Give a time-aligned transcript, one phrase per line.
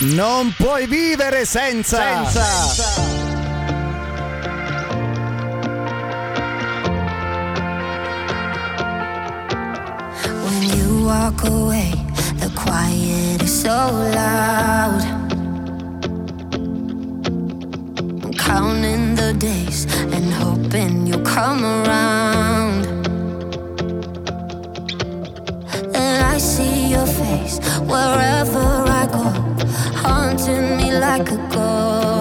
[0.00, 1.98] Non puoi vivere senza.
[1.98, 2.46] senza.
[10.44, 11.92] When you walk away,
[12.38, 15.02] the quiet is so loud.
[18.24, 22.86] I'm counting the days and hoping you'll come around.
[25.94, 32.17] And I see your face wherever I haunting me like a ghost.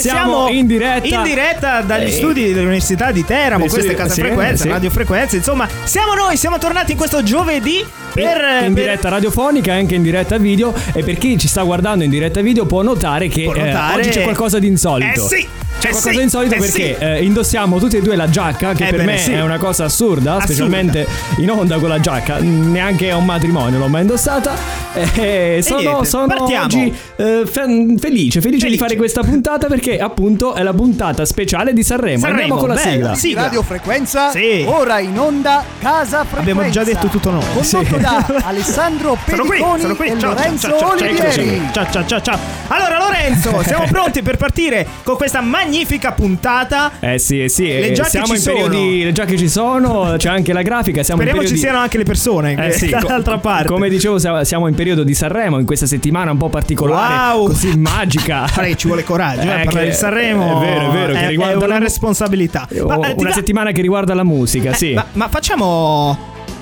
[0.00, 1.06] Siamo in diretta.
[1.06, 2.12] in diretta dagli Eh.
[2.12, 4.68] studi dell'Università di Teramo, Eh, questa sì, è Casa sì, Frequenza, sì.
[4.68, 9.74] Radio Frequenza, insomma, siamo noi, siamo tornati in questo giovedì per in per- diretta radiofonica
[9.74, 12.82] e anche in diretta video e per chi ci sta guardando in diretta video può
[12.82, 15.24] notare che Può eh, notare- oggi c'è qualcosa di insolito.
[15.24, 15.48] Eh sì,
[15.78, 17.04] C'è eh qualcosa sì, di insolito eh perché sì.
[17.04, 19.32] eh, indossiamo tutti e due la giacca che Eh per bene, me sì.
[19.32, 20.44] è una cosa assurda, Assurda.
[20.46, 21.06] specialmente
[21.36, 24.54] in onda con la giacca, neanche a un matrimonio l'ho mai indossata
[25.14, 28.76] e sono, sono oggi eh, fe- felice, felice, di Felice.
[28.78, 32.18] fare questa puntata perché appunto è la puntata speciale di Sanremo.
[32.18, 33.42] Sanremo, Andiamo con la bella, sigla.
[33.42, 34.30] Radio Frequenza.
[34.30, 34.64] Sì.
[34.66, 36.40] Ora in onda Casa Frequenza.
[36.50, 37.44] Abbiamo già detto tutto noi.
[37.54, 38.00] Condotto Sì.
[38.00, 40.06] da Alessandro Sono qui, Pediconi sono qui.
[40.08, 41.62] e Ciao, Lorenzo ciao, ciao, ciao, Olivieri.
[41.72, 42.38] Ciao, ciao, ciao, ciao.
[42.68, 46.92] Allora, Lorenzo, siamo pronti per partire con questa magnifica puntata.
[47.00, 48.56] Eh sì, eh sì, Le eh, giacche siamo ci in sono.
[48.68, 52.04] periodi, le giacche ci sono, c'è anche la grafica, siamo Speriamo ci siano anche le
[52.04, 53.68] persone Eh sì, co- dall'altra parte.
[53.68, 57.46] Come dicevo, siamo- siamo in periodo di Sanremo, in questa settimana un po' particolare, Wow.
[57.48, 58.44] così magica.
[58.54, 60.60] Che ci vuole coraggio, eh, Eh, parlare che- di Sanremo.
[60.62, 62.68] È vero, è vero, che è, riguarda è una la- responsabilità.
[62.80, 64.92] O- Ma, eh, una settimana che riguarda la musica, sì.
[64.94, 66.16] ma, ma facciamo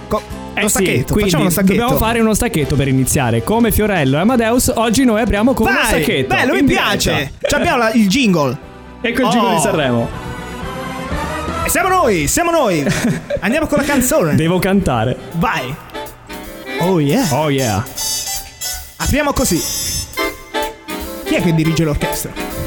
[0.08, 1.72] co- Eh uno sì, stacchetto, facciamo uno stacchetto.
[1.74, 3.42] dobbiamo fare uno stacchetto per iniziare.
[3.44, 6.34] Come Fiorello e Amadeus, oggi noi apriamo con uno Vai, stacchetto.
[6.34, 7.10] bello, mi piace.
[7.12, 7.48] diretta.
[7.48, 8.56] Ci abbiamo la- il jingle.
[9.00, 9.54] Ecco il Oh.
[9.54, 10.08] di Sanremo.
[11.64, 12.84] E siamo noi, siamo noi.
[13.40, 14.34] Andiamo con la canzone.
[14.36, 15.16] Devo cantare.
[15.32, 15.74] Vai.
[16.80, 17.26] Oh yeah.
[17.32, 17.84] Oh yeah.
[18.98, 19.60] Apriamo così.
[21.24, 22.05] Chi è che dirige l'orchestra?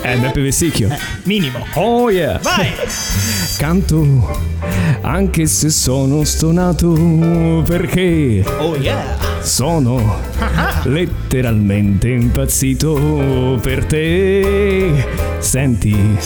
[0.02, 0.90] È Beppe Vessicchio.
[1.24, 1.66] Minimo.
[1.74, 2.40] Oh yeah.
[2.42, 2.72] Vai.
[3.58, 4.58] Canto
[5.02, 9.18] anche se sono stonato perché Oh yeah.
[9.42, 10.20] sono
[10.84, 15.06] letteralmente impazzito per te.
[15.40, 16.18] Senti,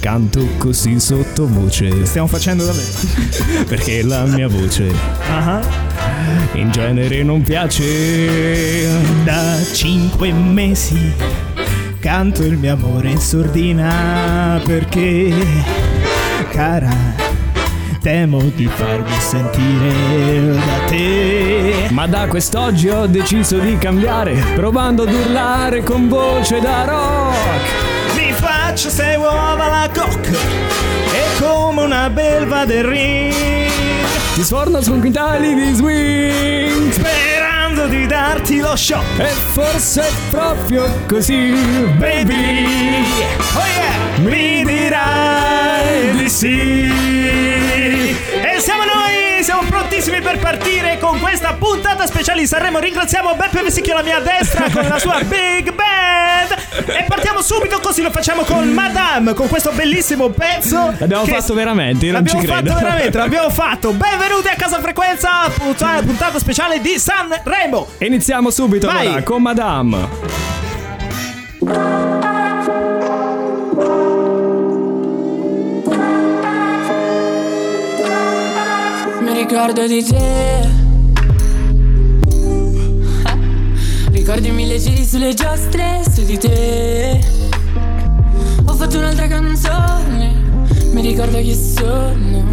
[0.00, 2.88] Canto così sottovoce Stiamo facendo davvero.
[3.66, 4.92] perché la mia voce
[5.30, 5.60] Ah.
[6.54, 8.88] in genere non piace.
[9.24, 11.12] Da cinque mesi
[12.00, 15.32] canto il mio amore in sordina perché,
[16.50, 16.90] cara,
[18.00, 21.88] temo di farmi sentire da te.
[21.90, 28.16] Ma da quest'oggi ho deciso di cambiare, provando ad urlare con voce da rock.
[28.16, 33.34] Mi faccio sei uova la cocca e come una belva del ring,
[34.34, 37.27] Ti sforno su quintali di swing.
[37.98, 39.18] Sperando di darti lo shock.
[39.18, 41.50] E forse è proprio così,
[41.96, 43.04] baby.
[43.54, 44.18] Oh yeah!
[44.18, 46.90] Mi dirai di sì.
[48.40, 52.80] E siamo noi, siamo prontissimi per partire con questa puntata speciale di Sanremo.
[52.80, 56.84] Ringraziamo Beppe Vesicchio alla mia destra con la sua Big Band.
[56.84, 60.92] E partiamo subito così lo facciamo con Madame, con questo bellissimo pezzo.
[60.98, 62.68] L'abbiamo fatto veramente, io non L'abbiamo ci credo.
[62.72, 63.92] fatto veramente, l'abbiamo fatto.
[63.92, 67.86] Benvenuti a Casa Frequenza, puntata, puntata speciale di Sanremo.
[68.00, 69.06] Iniziamo subito Vai.
[69.06, 70.08] allora con Madame.
[79.48, 80.68] Ricordo di te.
[84.12, 87.18] Ricordi mille giri sulle giostre su di te.
[88.66, 90.34] Ho fatto un'altra canzone.
[90.92, 92.44] Mi ricordo chi sono.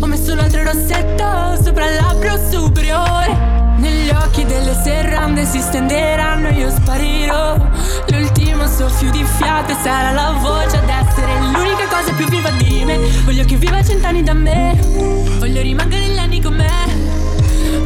[0.00, 3.71] Ho messo un altro rossetto sopra il labbro superiore.
[3.82, 7.56] Negli occhi delle serrande si stenderanno, io sparirò.
[8.10, 12.98] L'ultimo soffio di fiato sarà la voce ad essere l'unica cosa più viva di me.
[13.24, 14.78] Voglio che viva cent'anni da me.
[15.40, 16.70] Voglio rimanere negli anni con me.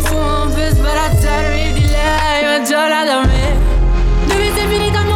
[0.01, 3.57] Fumo per sbarazzarmi di lei, ma giora da me.
[4.27, 5.16] Dove sei finita amore?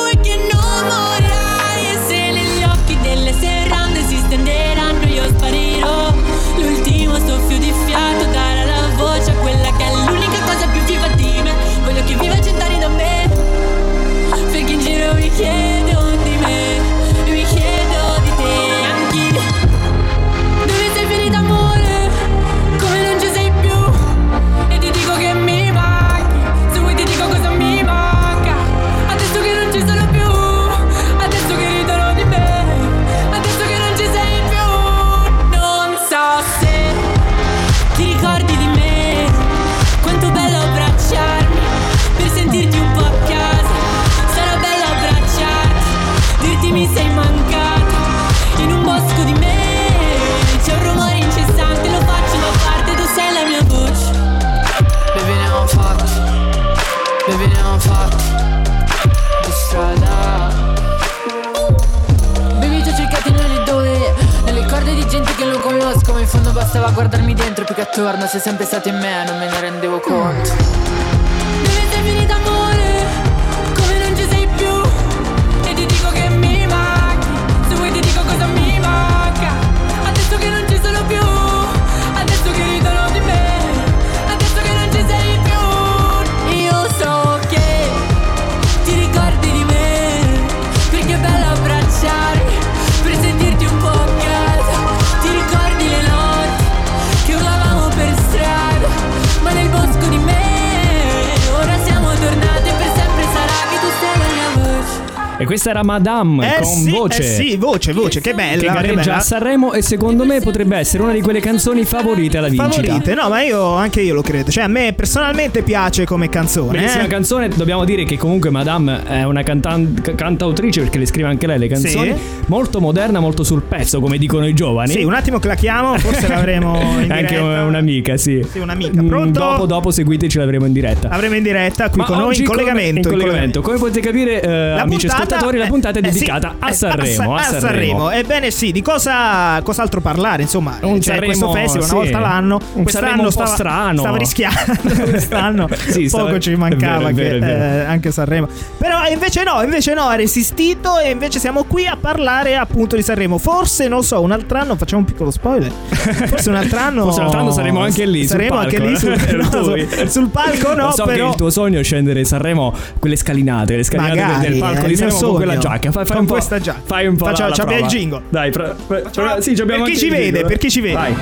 [105.71, 107.21] Era Madame Eh con sì, voce.
[107.21, 108.59] eh sì, voce, voce, che bella.
[108.61, 109.15] Che che gareggia bella.
[109.15, 112.81] a Sanremo e secondo me potrebbe essere una di quelle canzoni favorite alla vincita.
[112.83, 114.51] Favorite, no, ma io anche io lo credo.
[114.51, 116.77] Cioè, a me personalmente piace come canzone.
[116.77, 117.07] Bellissima eh.
[117.07, 121.47] canzone, dobbiamo dire che comunque Madame è una cantan- ca- cantautrice perché le scrive anche
[121.47, 122.43] lei le canzoni, Sì.
[122.47, 124.91] molto moderna, molto sul pezzo come dicono i giovani.
[124.91, 127.63] Sì, un attimo clacchiamo, forse l'avremo in anche diretta.
[127.63, 128.45] un'amica, sì.
[128.51, 129.01] Sì, un'amica.
[129.01, 129.39] Mm, Pronto?
[129.39, 131.07] Dopo, dopo seguitci l'avremo in diretta.
[131.07, 132.89] Avremo in diretta qui Ma con noi oggi in collegamento.
[133.07, 133.61] in in collegamento.
[133.61, 134.49] Come potete capire, eh,
[134.79, 137.59] amici ascoltatori, la puntata è eh, dedicata a eh, Sanremo, a a Sanremo.
[137.59, 138.11] Sanremo.
[138.11, 140.43] Ebbene sì, di cosa cos'altro parlare?
[140.43, 141.93] Insomma, Un c'è Sanremo, questo festival una sì.
[141.93, 142.59] volta l'anno.
[142.73, 143.99] Un Quest'anno un stava, strano.
[143.99, 144.59] stava rischiando.
[145.09, 148.47] Quest'anno Sì, stava- poco ci è mancava vero, è che, vero, è eh, anche Sanremo.
[148.77, 152.95] Però eh, invece no, invece no, ha resistito e invece siamo qui a parlare appunto
[152.95, 153.37] di Sanremo.
[153.37, 155.71] Forse, non so, un altro anno, facciamo un piccolo spoiler.
[155.91, 159.11] Forse un altro anno Forse un altro anno saremo anche lì, Saremo anche lì sul,
[159.11, 162.21] eh, no, sul- sul palco no, Lo so però che il tuo sogno è scendere
[162.21, 165.61] a Sanremo quelle scalinate, le scalinate Magari, del palco di mio Sanremo con sogno.
[165.73, 165.91] giacca.
[165.91, 166.81] Fai, fai Con un po', questa giacca.
[166.83, 168.21] Fai un po' Facciamo- la, la il jingle.
[168.29, 170.45] Dai, pro- pro- Facciamo- sì, abbiamo per chi ci vede, jingle.
[170.45, 170.93] per chi ci vede.
[170.93, 171.15] Vai.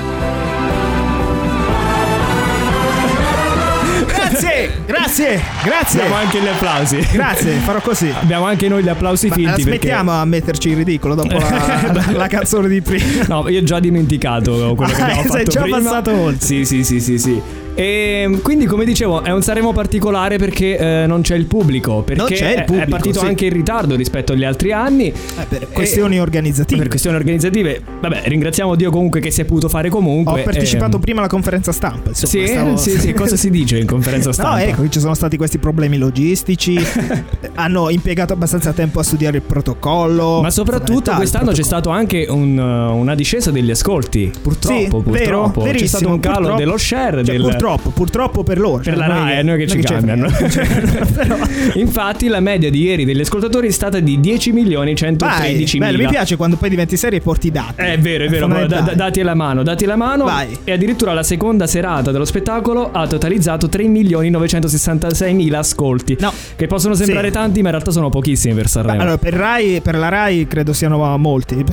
[4.06, 6.00] Grazie, grazie, grazie.
[6.02, 7.06] Abbiamo anche gli applausi.
[7.12, 8.12] Grazie, farò così.
[8.20, 11.90] Abbiamo anche noi gli applausi Ma finti perché smettiamo a metterci in ridicolo dopo la,
[11.92, 13.24] la- la canzone di prima.
[13.26, 15.78] No, io ho già dimenticato quello che Ah, abbiamo sei fatto già prima.
[15.78, 16.46] passato oltre.
[16.46, 17.40] Sì, sì, sì, sì, sì.
[17.74, 22.02] E quindi, come dicevo, è un Sanremo particolare perché eh, non c'è il pubblico.
[22.02, 23.26] Perché Non c'è il è- è pubblico, partito sì.
[23.26, 25.06] anche in ritardo rispetto agli altri anni.
[25.08, 25.14] Eh,
[25.48, 26.80] per questioni organizzative.
[26.80, 30.42] Per questioni organizzative, vabbè, ringraziamo Dio comunque che si è potuto fare Ho comunque.
[30.42, 32.10] partecipato ehm, prima alla conferenza stampa.
[32.10, 34.56] Insomma, Sì, stavo- sì, sì, cosa si dice in conferenza stampa?
[34.56, 36.78] No, ecco, ci sono stati questi problemi logistici.
[37.54, 40.40] hanno impiegato abbastanza tempo a studiare il protocollo.
[40.42, 44.30] Ma soprattutto quest'anno c'è stato anche un, una discesa degli ascolti.
[44.42, 45.60] Purtroppo, Sì, purtroppo.
[45.62, 46.58] vero, c'è stato un calo purtroppo.
[46.58, 47.24] dello share.
[47.24, 47.42] Cioè, del...
[47.60, 48.76] Purtroppo, purtroppo per loro.
[48.82, 50.28] Per cioè, la Rai, è noi che ci ce cambiano.
[51.76, 55.96] Infatti, la media di ieri degli ascoltatori è stata di 10 milioni Vai, 113 bello,
[55.98, 56.08] mila.
[56.08, 57.74] mi piace quando poi diventi serio e porti i dati.
[57.82, 60.24] È vero, è vero, ma da- dati alla mano, dati alla mano.
[60.24, 60.56] Vai.
[60.64, 66.16] E addirittura la seconda serata dello spettacolo ha totalizzato 3 milioni 966 mila ascolti.
[66.18, 66.32] No.
[66.56, 67.34] Che possono sembrare Sì.
[67.34, 69.02] tanti, ma in realtà sono pochissimi per Sanremo.
[69.02, 71.62] Allora, per, Rai, per la Rai credo siano molti.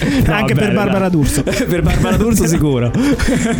[0.10, 1.08] No, Anche vabbè, per Barbara.
[1.08, 1.42] D'Urso.
[1.42, 2.90] per Barbara D'Urso sicuro.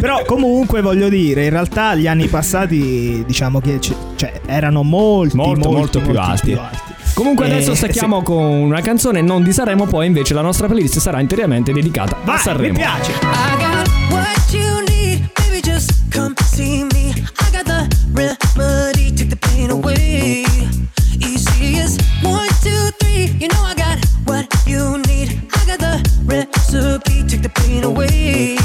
[0.01, 5.37] Però comunque voglio dire, in realtà gli anni passati diciamo che c- cioè, erano molti,
[5.37, 6.53] Molto, molti, molto più molti alti.
[6.55, 6.79] alti.
[7.15, 10.99] Comunque Eh, adesso stacchiamo con una canzone non di Sanremo, poi invece la nostra playlist
[10.99, 12.73] sarà interamente dedicata Vai, a Sanremo.
[12.73, 13.13] mi piace.
[13.13, 13.17] I
[13.59, 15.61] got what you need, baby.
[15.63, 17.11] Just come see me.
[17.39, 20.45] I got the remedy, take the pain away.
[21.21, 23.33] Easy as one, two, three.
[23.39, 25.41] You know I got what you need.
[25.53, 28.57] I got the recipe, take the pain away.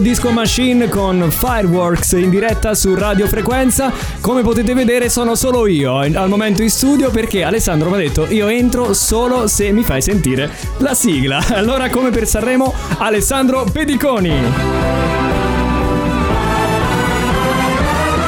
[0.00, 3.92] Purple Disco Machine con Fireworks in diretta su Radio Frequenza.
[4.20, 8.26] Come potete vedere sono solo io al momento in studio perché Alessandro mi ha detto
[8.30, 11.44] io entro solo se mi fai sentire la sigla.
[11.52, 14.32] Allora come per Sanremo Alessandro Pediconi.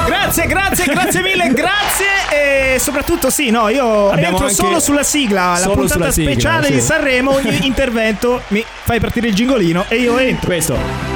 [0.07, 2.75] Grazie, grazie, grazie mille, grazie.
[2.75, 6.31] E soprattutto, sì, no, io Abbiamo entro solo sulla sigla, la Solo puntata sulla sigla,
[6.33, 6.73] speciale sì.
[6.73, 7.33] di Sanremo.
[7.33, 10.47] Ogni intervento mi fai partire il gingolino e io entro.
[10.47, 11.12] Questo.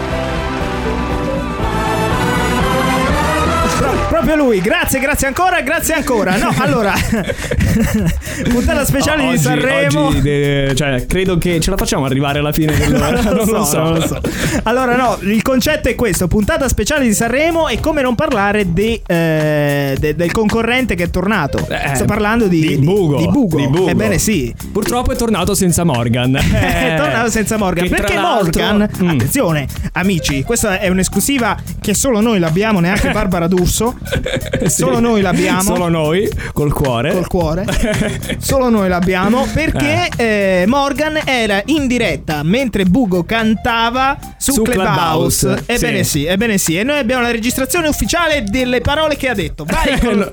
[4.26, 6.36] Proprio lui, grazie, grazie ancora, grazie ancora.
[6.36, 6.92] No, allora,
[8.50, 10.06] puntata speciale di Oggi- Sanremo.
[10.06, 13.20] oggi, de- cioè, credo che ce la facciamo arrivare alla fine dell'ora.
[13.22, 14.20] non, lo so, non lo so.
[14.64, 19.00] Allora, no, il concetto è questo: puntata speciale di Sanremo e come non parlare di,
[19.06, 21.64] eh, de- del concorrente che è tornato.
[21.68, 23.16] Eh, Sto parlando di, di Bugo.
[23.18, 23.56] Di Bugo.
[23.58, 23.88] Di Bugo.
[23.88, 24.52] Ebbene, sì.
[24.72, 26.34] Purtroppo è tornato senza Morgan.
[26.36, 27.88] È tornato senza Morgan.
[27.88, 29.08] Perché Morgan, Mm.
[29.10, 33.96] attenzione, amici, questa è un'esclusiva che solo noi l'abbiamo, neanche Barbara D'Urso.
[34.66, 34.82] Sì.
[34.82, 35.62] Solo noi l'abbiamo.
[35.62, 37.12] Solo noi, col cuore.
[37.12, 37.64] Col cuore,
[38.38, 45.46] solo noi l'abbiamo perché eh, Morgan era in diretta mentre Bugo cantava su, Su Clubhouse.
[45.46, 46.10] Clubhouse, Ebbene sì.
[46.20, 46.24] sì.
[46.26, 46.76] ebbene sì.
[46.78, 49.64] E noi abbiamo la registrazione ufficiale delle parole che ha detto.
[49.64, 50.32] Vai con No,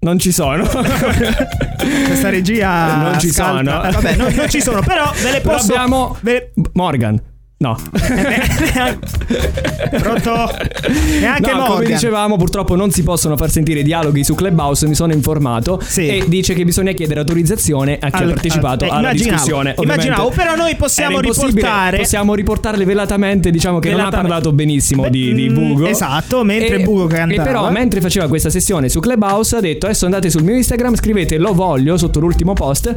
[0.00, 0.64] Non ci sono.
[0.66, 2.96] questa regia.
[2.96, 3.82] Non ci scaltra.
[3.82, 3.88] sono.
[3.88, 5.72] Eh, Vabbè, non, non ci sono, però ve le Però posso.
[5.72, 7.20] abbiamo ve Morgan.
[7.62, 7.76] No.
[10.00, 10.32] Pronto?
[11.20, 11.66] Neanche no, Morgan.
[11.74, 15.78] come dicevamo, purtroppo non si possono far sentire dialoghi su Clubhouse, mi sono informato.
[15.82, 16.06] Sì.
[16.08, 19.30] E dice che bisogna chiedere autorizzazione a chi Al- ha partecipato al- eh, alla immaginavo,
[19.34, 19.74] discussione.
[19.78, 24.32] Immaginavo, però noi possiamo riportare- Possiamo riportarle velatamente, diciamo che non ha Velatamente.
[24.32, 25.86] parlato benissimo di, di Mm, Bugo.
[25.86, 27.42] esatto, mentre E- Bugo cantava.
[27.42, 30.94] E però, mentre faceva questa sessione su Clubhouse, ha detto: Adesso andate sul mio Instagram,
[30.96, 32.96] scrivete lo voglio sotto l'ultimo post.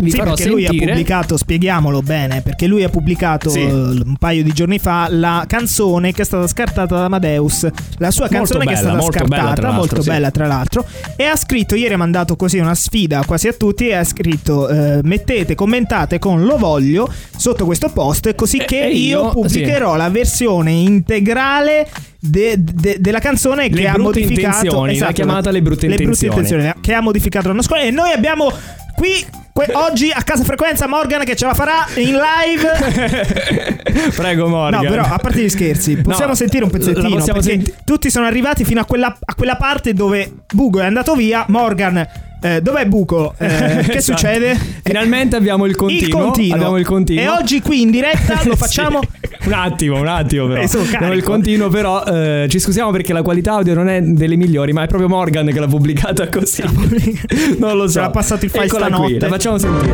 [0.00, 0.86] Vi Sì, farò perché lui ha sentire.
[0.92, 3.60] pubblicato, spieghiamolo bene, perché lui ha pubblicato Sì.
[3.62, 7.66] eh, un paio di giorni fa la canzone che è stata scartata da Amadeus,
[7.98, 10.08] la sua Molto canzone che è bella, stata molto scartata, bella, molto sì.
[10.08, 10.84] bella tra l'altro,
[11.16, 14.68] e ha scritto, ieri ha mandato così una sfida quasi a tutti, e ha scritto
[14.68, 19.30] eh, mettete, commentate con lo voglio sotto questo post, così E- che e io, io,
[19.30, 21.88] pubblicherò la versione integrale
[22.20, 26.72] de- de- della canzone Le che ha brutte modificato l'ha chiamata Le brutte intenzioni.
[26.80, 28.50] che ha modificato l'anno scorso e noi abbiamo
[28.96, 34.82] qui que- oggi a casa frequenza Morgan che ce la farà in live Prego, Morgan.
[34.82, 38.64] no però a parte gli scherzi possiamo No, sentire un pezzettino senti- tutti sono arrivati
[38.64, 42.06] fino a quella, a quella parte dove Bugo è andato via Morgan
[42.40, 43.34] eh, dov'è Buco?
[43.38, 43.46] Eh,
[43.88, 44.18] che Esatto.
[44.18, 44.56] succede?
[44.82, 46.06] Finalmente abbiamo il continuo.
[46.06, 47.22] il continuo Abbiamo il continuo.
[47.22, 48.56] e oggi qui in diretta lo Sì.
[48.56, 49.00] facciamo
[49.44, 50.60] Un attimo, un attimo però.
[50.60, 50.68] Eh.
[50.94, 54.72] Abbiamo il continuo però eh, ci scusiamo perché la qualità audio non è delle migliori,
[54.72, 56.62] ma è proprio Morgan che l'ha pubblicata così.
[57.58, 57.92] non lo so.
[57.94, 59.10] Ce l'ha passato il file Eccola stanotte.
[59.12, 59.92] qui, la facciamo sentire.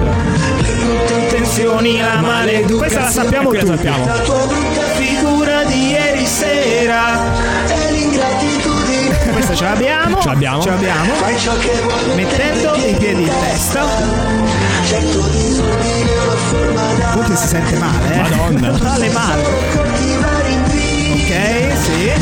[1.23, 4.07] intenzioni la maleducazione questa la sappiamo la tutti sappiamo.
[4.07, 7.54] la tua brutta figura di ieri sera
[9.35, 10.63] questa ce l'abbiamo Ce l'abbiamo.
[10.63, 11.13] ce l'abbiamo.
[12.15, 13.85] Mettendo i piedi in testa.
[17.13, 18.17] Comunque si sente male eh?
[18.21, 18.79] Madonna.
[18.83, 19.43] male male
[21.13, 22.13] ok sì.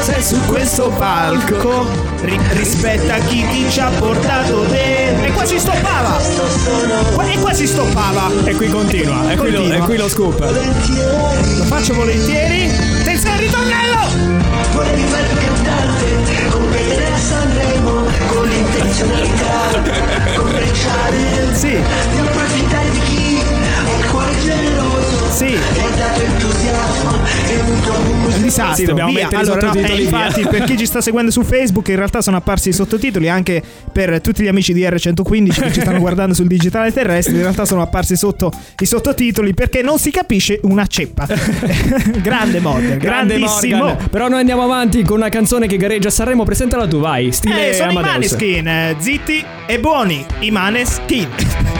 [0.00, 1.86] Sei su questo palco.
[2.22, 6.18] Ri- rispetta chi ti ci ha portato dentro e qua si stoppava.
[7.30, 8.30] E qua si stoppava.
[8.44, 10.38] E qui continua, e qui, lo, e qui lo scoop.
[10.40, 12.70] lo faccio volentieri.
[13.00, 13.98] Attenzione al ritornello
[17.20, 19.82] Sanremo con l'intenzionalità
[20.36, 21.68] commerciale sì.
[21.70, 22.69] Di approfittare
[25.30, 25.58] sì
[27.70, 28.74] un È un disastro.
[28.74, 29.22] Sì, dobbiamo via.
[29.24, 30.24] mettere i allora, no, sottotitoli eh, via.
[30.26, 33.62] infatti, per chi ci sta seguendo su Facebook, in realtà sono apparsi i sottotitoli anche
[33.92, 37.34] per tutti gli amici di R115 che ci stanno guardando sul digitale terrestre.
[37.34, 41.26] In realtà sono apparsi sotto i sottotitoli perché non si capisce una ceppa.
[42.20, 43.84] Grande mod, Grande grandissimo.
[43.84, 44.08] Morgan.
[44.10, 46.44] Però noi andiamo avanti con una canzone che gareggia a Sanremo.
[46.44, 47.32] Presentala tu, vai.
[47.32, 48.32] Stile Eh, sono i Amadeus.
[48.32, 51.79] Maneskin, eh, zitti e buoni, i Maneskin.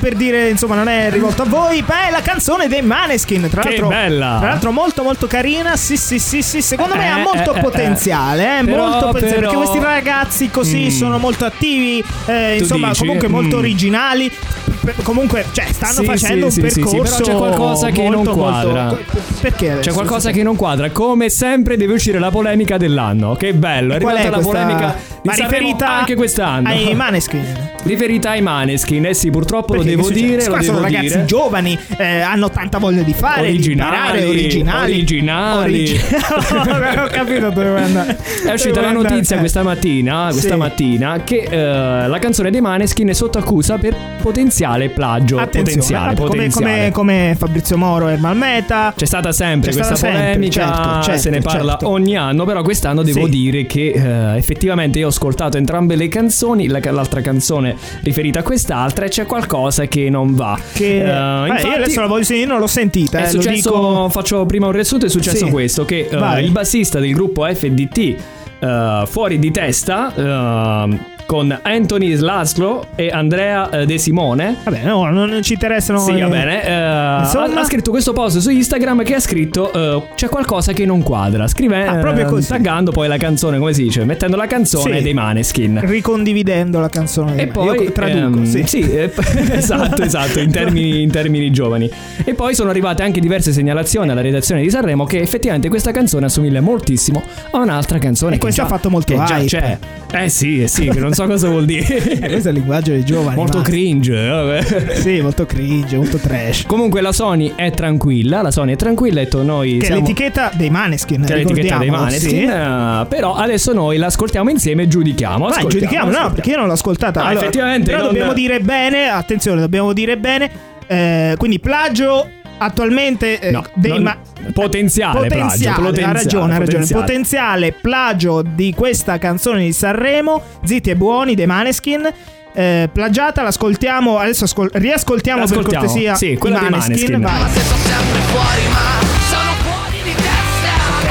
[0.00, 1.82] per dire, insomma, non è rivolto a voi.
[1.82, 3.48] Beh, è la canzone dei Maneskin.
[3.50, 4.36] Tra Che l'altro, bella!
[4.40, 5.76] Tra l'altro, molto, molto carina.
[5.76, 6.60] Sì, sì, sì, sì.
[6.62, 8.58] Secondo me Eh, ha molto eh, eh, potenziale.
[8.60, 9.34] Eh, Però, molto potenziale.
[9.40, 10.88] Perché però- questi ragazzi così Mm.
[10.88, 12.02] sono molto attivi.
[12.26, 13.00] eh, insomma, dici?
[13.00, 13.58] comunque molto Mm.
[13.60, 14.30] originali.
[14.30, 17.16] P- Comunque, cioè, stanno Sì, facendo sì, un sì, sì, sì, percorso.
[17.16, 18.84] però c'è qualcosa che non molto, quadra.
[18.86, 19.04] molto-
[19.40, 19.70] Perché?
[19.72, 19.88] adesso?
[19.90, 20.90] C'è qualcosa che non quadra.
[20.90, 23.34] Come sempre deve uscire la polemica dell'anno.
[23.34, 26.68] Che bello, è arrivata è la questa- polemica Ma riferita anche quest'anno.
[26.68, 27.68] ai Maneskin.
[27.82, 29.06] Riferita ai Maneskin.
[29.06, 30.36] Eh sì, purtroppo Perché lo devo dire.
[30.36, 31.24] Lo sono devo ragazzi dire.
[31.24, 34.92] giovani, eh, hanno tanta voglia di fare, Originali, di imparare, originali.
[34.92, 35.72] originali.
[35.74, 36.00] Origi-
[37.00, 38.18] Ho capito dove vuoi andare.
[38.46, 40.56] È uscita la notizia questa mattina, questa Sì.
[40.56, 45.38] mattina che eh, la canzone dei Maneskin è sotto accusa per potenziale plagio.
[45.38, 46.90] Attenzione, potenziale, vabbè, come, potenziale.
[46.90, 48.92] come, come Fabrizio Moro e Malmeta.
[48.96, 51.88] C'è stata sempre C'è questa stata sempre, polemica, certo, certo, se ne parla certo.
[51.88, 53.30] ogni anno, però quest'anno devo Sì.
[53.30, 59.04] dire che eh, effettivamente io ascoltato entrambe le canzoni, la- l'altra canzone riferita a quest'altra
[59.04, 60.58] e c'è qualcosa che non va.
[60.72, 63.18] Che Eh, Vabbè, infatti- io adesso la voglio sentire, non l'ho sentita.
[63.18, 65.50] È eh, successo, dico- faccio prima un riassunto, è successo Sì.
[65.50, 66.44] questo, che eh, Vai.
[66.44, 68.16] il bassista del gruppo FDT
[68.62, 70.98] eh, fuori di testa eh,
[71.30, 76.00] con Anthony Slaslo e Andrea eh, De Simone Vabbè, no, non ci interessano.
[76.00, 76.64] sì, eh, va bene.
[76.66, 77.60] eh, ha, Insomma?
[77.60, 81.46] ha scritto questo post su Instagram che ha scritto eh, c'è qualcosa che non quadra.
[81.46, 82.48] Scrive Ah, proprio così.
[82.48, 85.02] taggando poi la canzone, come si dice, mettendo la canzone Sì.
[85.04, 85.78] dei Maneskin.
[85.84, 87.36] Ricondividendo la canzone.
[87.36, 88.80] E Io poi traduco, ehm, sì.
[88.80, 89.12] eh,
[89.52, 91.88] esatto, esatto, in termini, in termini giovani.
[92.24, 96.26] E poi sono arrivate anche diverse segnalazioni alla redazione di Sanremo che effettivamente questa canzone
[96.26, 99.46] assomiglia moltissimo a un'altra canzone E che questo già, ha fatto molto che già hype.
[99.46, 99.78] c'è.
[100.12, 101.78] Eh sì, eh sì, che non so cosa vuol dire.
[102.20, 103.36] Eh, questo è il linguaggio dei giovani.
[103.36, 103.70] Molto basta.
[103.70, 104.94] cringe, eh, vabbè.
[104.96, 106.64] Sì, molto cringe, molto trash.
[106.66, 110.00] Comunque la Sony è tranquilla, la Sony è tranquilla, ha detto noi Che è siamo...
[110.00, 111.24] l'etichetta dei Maneskin.
[111.24, 112.42] che è l'etichetta dei Maneskin, sì.
[112.44, 115.44] eh, però adesso noi l'ascoltiamo insieme e giudichiamo.
[115.46, 116.34] Vai, Ascoltiamo, giudichiamo, no, ascoltiamo.
[116.34, 117.24] perché io non l'ho ascoltata.
[117.24, 120.50] Ah, effettivamente Però non- dobbiamo dire bene, attenzione, dobbiamo dire bene.
[120.86, 122.28] eh, quindi plagio
[122.62, 124.16] attualmente eh, No, dei non- ma-
[124.52, 126.64] potenziale, plagio, potenziale, potenziale, ha ragione, ha ragione.
[126.84, 127.02] potenziale.
[127.02, 132.12] Potenziale plagio di questa canzone di Sanremo, Zitti e buoni dei Maneskin.
[132.52, 134.18] eh, plagiata, l'ascoltiamo.
[134.18, 137.20] Adesso ascol- riascoltiamo per cortesia sì, i quella dei Maneskin.
[137.20, 137.20] Maneskin.
[137.20, 137.40] Vai.
[137.40, 140.72] Ma se sono sempre fuori, ma sono fuori di testa.
[140.98, 141.08] Ok.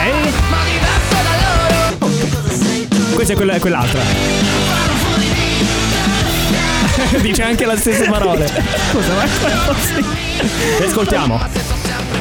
[0.49, 3.15] Ma diverso da loro.
[3.15, 4.59] Questa è quella, è quell'altra.
[7.21, 8.47] Dice anche le stesse parole.
[8.91, 9.27] Scusa, ma è
[9.65, 10.85] possibile?
[10.85, 11.35] Ascoltiamo.
[11.38, 12.19] Ma se sono sempre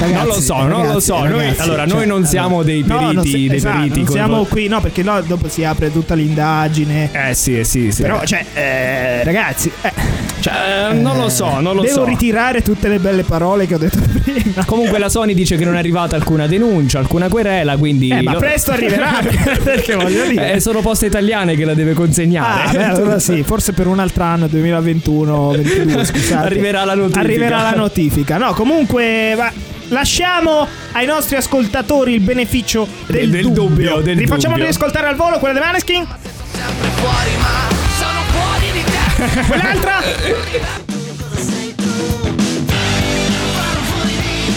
[0.00, 1.18] ragazzi, non lo so, non lo ragazzi, so.
[1.18, 4.06] Noi- ragazzi, allora, noi cioè, non siamo dei no, periti, non si- dei esatto, periti
[4.10, 7.10] siamo qui, no, perché no, dopo si apre tutta l'indagine.
[7.12, 8.02] Eh sì, sì, sì.
[8.02, 9.92] Però, cioè, eh, ragazzi, eh,
[10.40, 10.54] Cioè,
[10.90, 12.04] eh, non lo so, non lo devo so.
[12.04, 14.64] ritirare tutte le belle parole che ho detto prima.
[14.64, 18.10] Comunque la Sony dice che non è arrivata alcuna denuncia, alcuna querela, quindi...
[18.10, 19.20] Eh, ma lo- presto arriverà,
[19.62, 20.54] perché voglio dire.
[20.54, 22.68] Eh, sono poste italiane che la deve consegnare.
[22.68, 26.46] Ah, beh, allora sì, forse per un altro anno, 2021-22, scusate.
[26.46, 27.20] Arriverà la notifica.
[27.20, 28.36] Arriverà la notifica.
[28.38, 29.52] No, comunque, va-
[29.88, 34.64] lasciamo ai nostri ascoltatori il beneficio del, Del dubbio, del Rifacciamo dubbio.
[34.68, 36.06] riascoltare al volo quella dei Maneskin?
[36.52, 39.42] Sempre fuori, ma sono fuori di testa.
[39.46, 41.06] Quell'altra?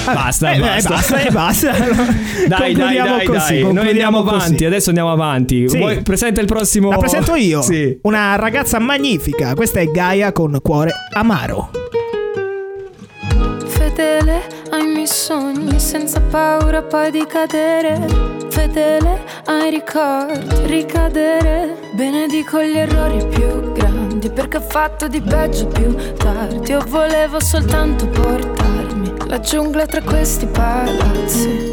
[0.04, 0.89] Basta, Eh, basta.
[0.89, 1.72] basta, e basta.
[2.48, 3.62] Dai, dai, Concludiamo dai, così, dai.
[3.62, 4.36] Noi concludiamo andiamo così.
[4.36, 5.70] avanti, adesso andiamo avanti.
[5.70, 5.78] Sì.
[5.78, 6.89] Vuoi- presenta il prossimo.
[6.89, 7.62] La presento io.
[7.62, 8.00] Sì.
[8.02, 9.54] Una ragazza magnifica.
[9.54, 11.70] Questa è Gaia con cuore amaro.
[13.67, 14.41] Fedele
[14.72, 18.06] ai miei sogni senza paura poi di cadere.
[18.50, 21.78] Fedele ai ricordi, ricadere.
[21.94, 26.72] Benedico gli errori più grandi perché ho fatto di peggio più tardi.
[26.72, 31.70] Io volevo soltanto portarmi la giungla tra questi palazzi.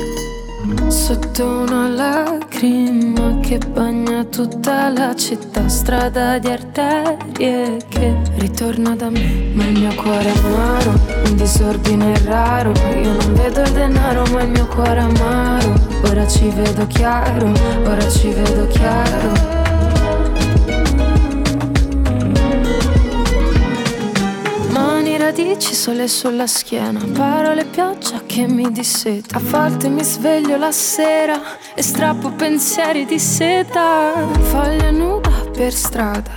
[0.98, 9.52] Sotto una lacrima che bagna tutta la città, strada di arterie che ritorna da me,
[9.54, 10.90] ma il mio cuore è amaro,
[11.24, 15.72] un disordine raro, io non vedo il denaro ma il mio cuore è amaro,
[16.04, 17.52] ora ci vedo chiaro,
[17.84, 19.57] ora ci vedo chiaro.
[25.28, 27.04] Radici, sole sulla schiena.
[27.12, 29.36] Parole, pioggia che mi disseta.
[29.36, 31.38] A volte mi sveglio la sera
[31.74, 34.26] E strappo pensieri di seta.
[34.50, 36.30] Foglia nuda per strada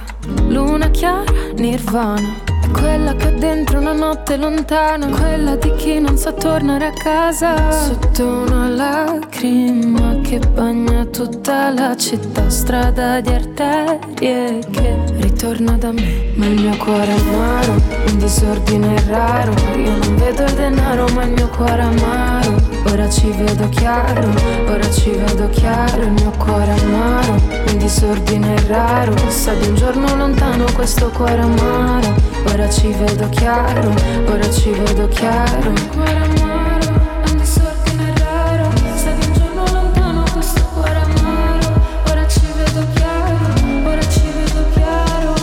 [0.48, 1.24] Luna chiara,
[1.56, 6.92] nirvana quella che ho dentro una notte lontana Quella di chi non sa tornare a
[6.92, 7.72] casa.
[7.72, 16.32] Sotto una lacrima che bagna tutta la città Strada di arterie che ritorna da me.
[16.36, 17.74] Ma il mio cuore è amaro,
[18.08, 19.54] un disordine raro.
[19.76, 24.30] Io non vedo il denaro ma il mio cuore è amaro Ora ci vedo chiaro,
[24.68, 27.34] ora ci vedo chiaro Il mio cuore amaro,
[27.68, 32.14] un disordine raro Sa di un giorno lontano questo cuore amaro.
[32.52, 33.94] Ora ci vedo chiaro,
[34.26, 36.92] ora ci vedo chiaro Il cuore amaro,
[37.28, 41.82] un disordine raro Sa di un giorno lontano questo cuore amaro.
[42.10, 45.34] Ora ci vedo chiaro, ora ci vedo chiaro.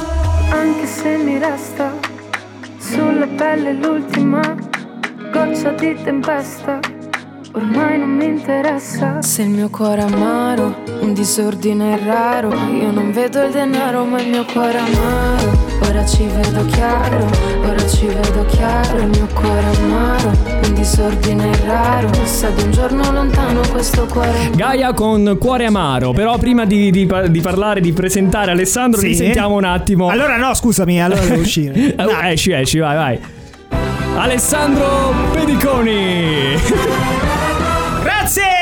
[0.51, 1.93] Anche se mi resta
[2.79, 4.41] sulla pelle l'ultima
[5.33, 6.98] goccia di tempesta
[7.59, 13.11] Ormai non mi interessa Se il mio cuore è amaro, un disordine raro Io non
[13.11, 17.27] vedo il denaro ma il mio cuore è amaro Ora ci vedo chiaro,
[17.67, 20.31] ora ci vedo chiaro Il mio cuore è amaro,
[20.67, 26.13] un disordine raro Sa di un giorno lontano questo cuore Gaia con cuore amaro.
[26.13, 29.09] Però prima di, di di parlare, di presentare Alessandro, Sì.
[29.09, 30.11] li sentiamo un attimo.
[30.11, 31.75] Allora no, scusami, allora devo uscire.
[31.99, 33.19] Eh, esci, esci, vai, vai.
[34.17, 37.17] Alessandro Pediconi.
[38.29, 38.58] Grazie!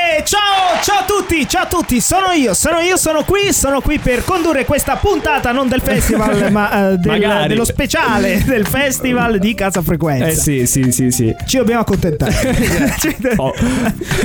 [0.87, 4.23] Ciao, a tutti, ciao a tutti, sono io, sono io, sono qui, sono qui per
[4.23, 9.83] condurre questa puntata non del festival, ma eh, del- dello speciale del festival di Casa
[9.83, 10.27] Frequenza.
[10.27, 11.35] Eh sì, sì, sì, sì.
[11.45, 12.35] Ci dobbiamo accontentare.
[13.39, 13.53] Oh.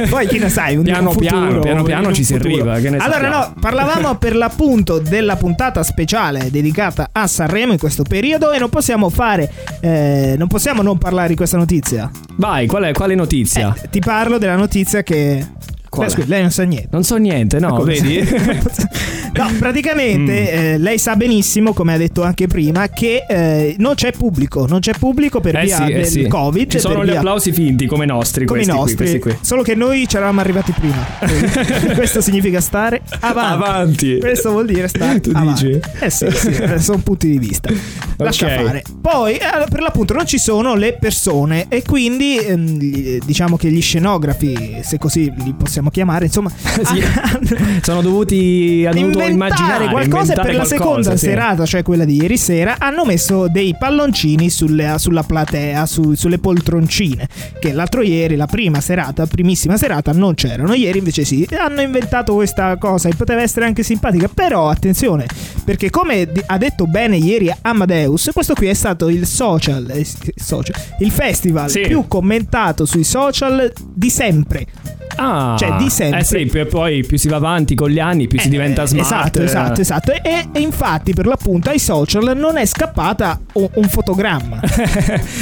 [0.09, 3.27] Poi chi ne sai, un Piano un futuro, piano, piano piano ci si arriva, allora
[3.29, 8.69] no, parlavamo per l'appunto della puntata speciale dedicata a Sanremo in questo periodo e non
[8.69, 12.09] possiamo fare, eh, non possiamo non parlare di questa notizia.
[12.35, 13.75] Vai, qual è, quale notizia?
[13.89, 15.45] Ti parlo della notizia che...
[15.91, 16.87] Qual Beh, scusi, lei non sa niente.
[16.91, 18.19] Non so niente, no, Come- vedi?
[19.35, 20.27] no, praticamente Mm.
[20.29, 24.79] eh, lei sa benissimo, come ha detto anche prima, che eh, non c'è pubblico, non
[24.79, 26.27] c'è pubblico per Eh via sì, eh del sì.
[26.27, 26.69] Covid.
[26.71, 29.37] Ci sono gli via- applausi finti come i nostri, come i questi nostri, qui, questi
[29.39, 29.45] qui.
[29.45, 31.05] solo che noi ci eravamo arrivati prima.
[31.93, 33.53] Questo significa stare avanti.
[33.63, 34.17] Avanti.
[34.19, 35.65] Questo vuol dire stare Tu avanti.
[35.65, 35.79] dici?
[35.99, 37.69] Eh sì, sì, eh, sono punti di vista.
[38.17, 38.63] Lascia Ok.
[38.63, 38.83] fare.
[39.01, 43.81] Poi, eh, per l'appunto, non ci sono le persone e quindi ehm, diciamo che gli
[43.81, 46.51] scenografi, se così li possiamo chiamare, insomma,
[46.83, 47.01] Sì.
[47.81, 51.25] Sono dovuti hanno dovuto immaginare qualcosa inventare per la qualcosa, seconda sì.
[51.25, 56.37] serata, cioè quella di ieri sera, hanno messo dei palloncini sulle- sulla platea, su- sulle
[56.39, 57.27] poltroncine.
[57.59, 60.73] Che l'altro ieri, la prima serata, primissima serata, non c'erano.
[60.73, 61.47] Ieri invece sì.
[61.57, 64.29] Hanno inventato questa cosa e poteva essere anche simpatica.
[64.33, 65.25] Però attenzione,
[65.63, 70.75] perché come ha detto bene ieri Amadeus, questo qui è stato il social, eh, social
[70.99, 71.81] il festival Sì.
[71.81, 74.65] più commentato sui social di sempre.
[75.17, 76.19] Ah, Cioè, di sempre.
[76.19, 79.05] Eh sì, più- poi più si va avanti con gli anni, più si diventa smart.
[79.05, 80.11] Esatto, esatto, esatto.
[80.13, 84.59] E, e infatti, per l'appunto, ai social non è scappata un, fotogramma.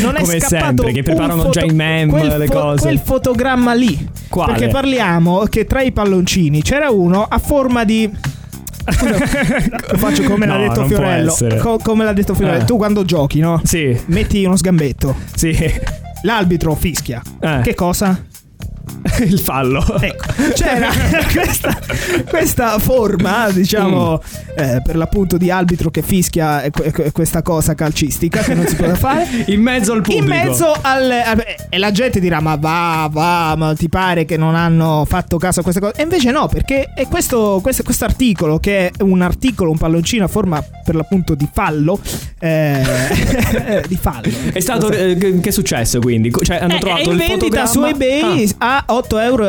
[0.02, 2.82] Non è Come scappato sempre, che preparano foto- già i meme, le cose.
[2.84, 4.08] Quel fotogramma lì.
[4.28, 4.54] Quale?
[4.54, 8.10] Perché parliamo che tra i palloncini c'era uno a forma di.
[8.92, 9.18] Scusa,
[9.92, 11.36] lo faccio come l'ha No, detto non può Fiorello.
[11.62, 12.62] Co- come l'ha detto Fiorello.
[12.62, 12.66] Eh.
[12.66, 13.62] Tu quando giochi, no?
[13.64, 15.16] Sì, Metti uno sgambetto.
[15.36, 15.56] sì.
[16.24, 17.22] L'arbitro fischia.
[17.40, 17.62] Eh.
[17.64, 18.22] Che cosa?
[19.20, 19.84] Il fallo.
[20.00, 20.90] Ecco, c'era
[21.32, 21.78] questa,
[22.30, 24.22] questa forma, diciamo,
[24.56, 28.66] eh, per l'appunto di arbitro che fischia eh, que- que- questa cosa calcistica che non
[28.68, 29.28] si poteva fare.
[29.48, 30.24] In mezzo al pubblico.
[30.24, 31.12] In mezzo al,
[31.70, 35.60] E la gente dirà: Ma va, va, ma ti pare che non hanno fatto caso
[35.60, 35.94] a questa cosa?
[35.96, 40.26] E invece no, perché è questo, questo, questo articolo, che è un articolo, un palloncino
[40.26, 42.00] a forma per l'appunto di fallo.
[42.40, 44.30] eh, di fallo.
[44.54, 44.90] È stato.
[44.92, 46.32] eh, che, è successo quindi?
[46.42, 47.68] Cioè, hanno Eh, trovato è in il vendita fotogramma.
[47.68, 49.46] su eBay a 8,99 euro.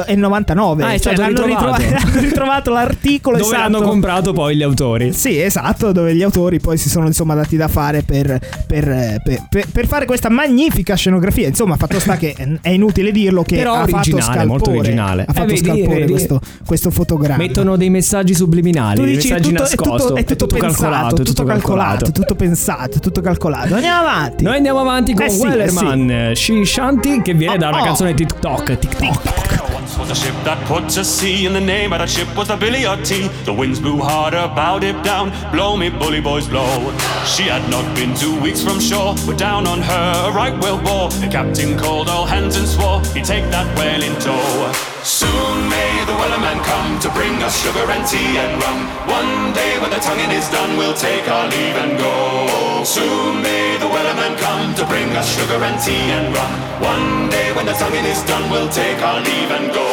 [0.85, 1.83] Ah, è Cioè, l'hanno ritrovato.
[1.83, 3.71] ritrova- hanno ritrovato l'articolo Dove esatto.
[3.71, 5.13] l'hanno comprato poi gli autori.
[5.13, 9.47] Sì, esatto, dove gli autori poi si sono insomma dati da fare per, per- per-
[9.49, 11.49] per- per fare questa magnifica scenografia.
[11.49, 14.47] Insomma, fatto sta che è inutile dirlo che Però ha fatto originale, scalpore.
[14.47, 15.23] molto originale.
[15.27, 16.11] Ha fatto Eh, vedi, scalpore vedi.
[16.13, 17.37] questo, questo fotogramma.
[17.43, 20.21] Mettono dei messaggi subliminali, tu dei dici messaggi tutto, è tutto, nascosti.
[20.21, 22.13] è tutto pensato, calcolato, è tutto calcolato, calcolato.
[22.13, 23.75] tutto pensato, tutto calcolato.
[23.75, 24.45] Andiamo avanti.
[24.45, 27.81] Noi andiamo avanti con Eh sì, Wellerman, eh She Shanti, che viene da una Oh,
[27.81, 27.85] oh.
[27.85, 28.79] canzone TikTok.
[28.79, 29.30] TikTok.
[29.73, 32.49] Once was a ship that put to sea, and the name of that ship was
[32.49, 33.29] the Billy O' Tea.
[33.45, 36.93] The winds blew harder, bowed it down, blow me bully boys blow.
[37.25, 40.81] She had not been two weeks from shore, we're down on her, a right whale
[40.81, 41.11] bore.
[41.11, 44.91] The captain called all hands and swore he'd take that whale in tow.
[45.03, 48.79] Soon may the wellerman come to bring us sugar and tea and rum.
[49.09, 52.85] One day when the tonguing is done, we'll take our leave and go.
[52.85, 56.53] Soon may the wellerman come to bring us sugar and tea and rum.
[56.85, 59.87] One day when the tonguing is done, we'll take our leave and go.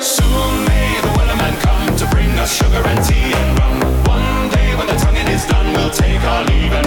[0.00, 3.80] Soon may the wellerman come to bring us sugar and tea and rum.
[4.04, 6.83] One day when the tonguing is done, we'll take our leave and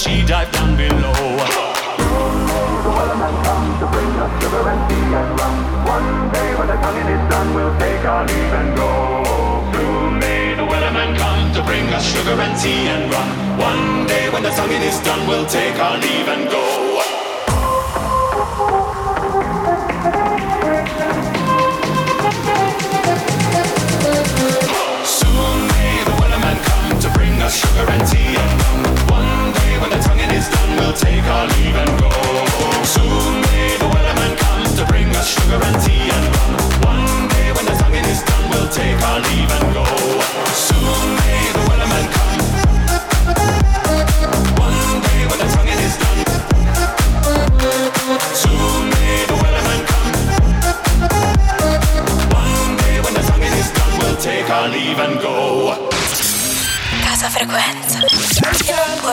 [0.00, 1.12] she dived down below.
[1.12, 2.90] The
[3.80, 5.56] to bring us sugar and tea and rum.
[5.84, 8.88] One day when the tonguing is done, we'll take our leave and go.
[10.96, 13.28] The come to bring us sugar and tea and rum.
[13.58, 16.89] One day when the tonguing is done, we'll take our leave and go.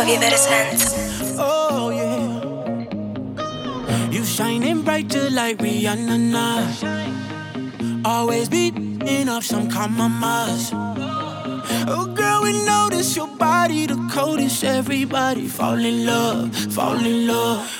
[0.07, 0.95] Non può vivere senza.
[1.37, 2.45] Oh yeah.
[4.09, 6.63] You shining brighter like Rihanna now.
[8.05, 10.71] Always beating off some compromise.
[11.89, 14.63] Oh girl, we notice your body the coldest.
[14.63, 17.76] Everybody fall in love, fall in love.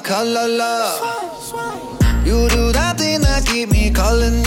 [0.00, 1.00] Collar, love.
[2.24, 4.42] You do that thing that keep me calling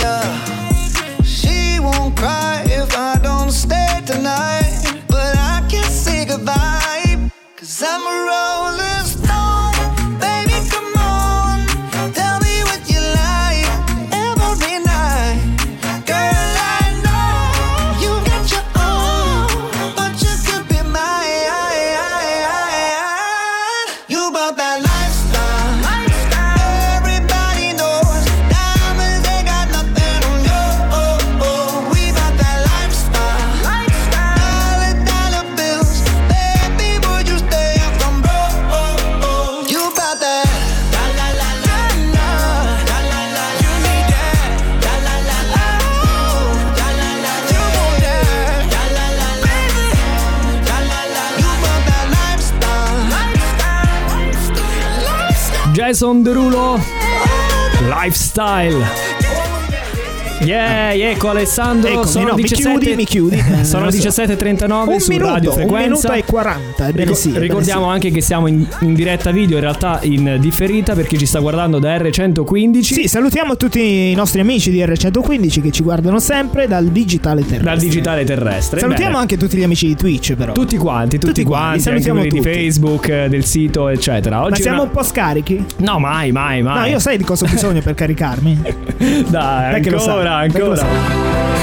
[55.99, 56.79] Jason Derulo.
[57.89, 59.08] Lifestyle.
[60.41, 61.89] Yeah, ecco Alessandro.
[61.89, 63.35] Eccomi, sono no, mi 17, chiudi, mi chiudi.
[63.59, 64.07] Eh, Sono non so.
[64.09, 65.87] 17.39 Un su minuto, Radio un Frequenza.
[65.87, 66.87] minuto e 40.
[66.87, 67.89] Ebbene sì, ricordiamo sì.
[67.91, 71.39] anche che siamo in, in diretta video, in realtà in differita per chi ci sta
[71.39, 72.79] guardando da R115.
[72.81, 77.63] Sì, salutiamo tutti i nostri amici di R115 che ci guardano sempre dal digitale terrestre.
[77.69, 78.79] Dal digitale terrestre.
[78.79, 79.21] Salutiamo Bene.
[79.21, 80.53] anche tutti gli amici di Twitch, però.
[80.53, 82.53] Tutti quanti, tutti, Tutti quanti, salutiamo quelli di tutti.
[82.53, 84.37] Facebook, eh, del sito, eccetera.
[84.37, 85.63] Ma Oggi è siamo una- un po' scarichi?
[85.79, 86.79] No, mai, mai, mai.
[86.79, 88.61] No, io sai di cosa ho bisogno per caricarmi.
[89.27, 91.58] Dai, Dai che lo sai, ancora, dai che lo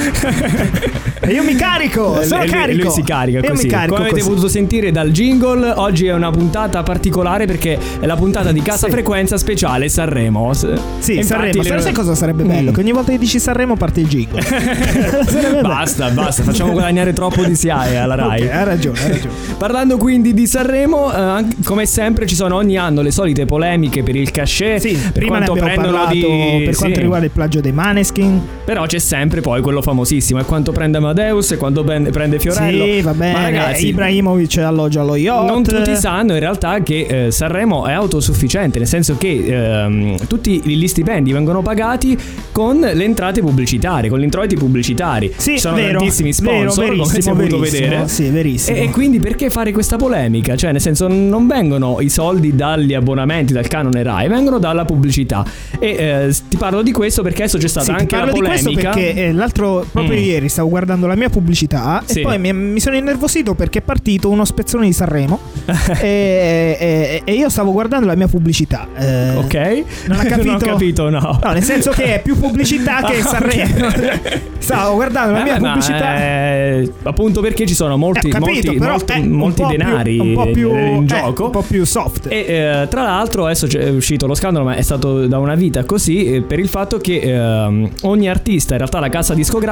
[1.22, 2.82] E io mi carico, sono E lui, carico.
[2.84, 3.68] lui si carica così.
[3.68, 4.28] Come avete così.
[4.28, 8.86] potuto sentire dal jingle, oggi è una puntata particolare perché è la puntata di Casa
[8.86, 8.92] Sì.
[8.92, 10.54] Frequenza speciale Sanremo.
[10.54, 11.20] Sì, Sanremo.
[11.20, 12.70] infatti Sai, le- sai cosa sarebbe bello?
[12.70, 12.74] Mm.
[12.74, 14.40] Che ogni volta che dici Sanremo parte il jingle.
[15.60, 18.42] Basta, basta, facciamo guadagnare troppo di SIAE alla Rai.
[18.42, 19.34] Ok, hai ragione, hai ragione.
[19.58, 24.16] Parlando quindi di Sanremo, eh, come sempre ci sono ogni anno le solite polemiche per
[24.16, 24.80] il cachet.
[24.80, 27.00] Sì, per prima ne abbiamo parlato di per quanto sì.
[27.02, 28.40] riguarda il plagio dei Maneskin.
[28.64, 32.84] Però c'è sempre poi quello famosissimo, è quanto prende Amadeus e quanto ben- prende Fiorello.
[32.84, 33.32] Sì, va bene.
[33.32, 35.48] Ma ragazzi, Ibrahimovic alloggia allo yacht.
[35.48, 40.60] non tutti sanno in realtà che eh, Sanremo è autosufficiente, nel senso che ehm, tutti
[40.64, 42.16] gli stipendi vengono pagati
[42.52, 45.32] con le entrate pubblicitarie, con gli introiti pubblicitari.
[45.36, 48.08] Sì, sono vero, tantissimi sponsor, vero, come si è potuto vedere.
[48.08, 48.76] Sì, verissimo.
[48.76, 50.56] E, e quindi perché fare questa polemica?
[50.56, 55.44] Cioè, nel senso, non vengono i soldi dagli abbonamenti, dal canone Rai, vengono dalla pubblicità.
[55.78, 58.34] E eh, ti parlo di questo perché adesso c'è stata Sì, ti anche la parlo
[58.34, 58.90] di questo polemica.
[58.92, 60.22] perché eh, l'altro proprio Mm.
[60.24, 62.20] ieri stavo guardando la mia pubblicità Sì.
[62.20, 65.38] e poi mi, mi sono innervosito perché è partito uno spezzone di Sanremo
[66.00, 68.86] e, e- e io stavo guardando la mia pubblicità.
[68.96, 69.84] eh, Ok.
[70.06, 70.46] Non ha capito?
[70.52, 71.38] non ho capito, no.
[71.42, 73.86] No, nel senso che è più pubblicità che Ah, Sanremo.
[73.86, 74.40] ok.
[74.58, 76.16] Stavo guardando la Eh, mia ma, pubblicità.
[76.18, 80.34] eh, appunto perché ci sono molti, Eh, capito, molti, molti- molti po' più- denari un
[80.34, 81.44] po' più, in eh, gioco.
[81.46, 82.26] un po' più soft.
[82.28, 85.84] E eh, tra l'altro adesso è uscito lo scandalo, ma è stato da una vita
[85.84, 89.69] così, eh, per il fatto che ehm, ogni artista, in realtà la casa discografica,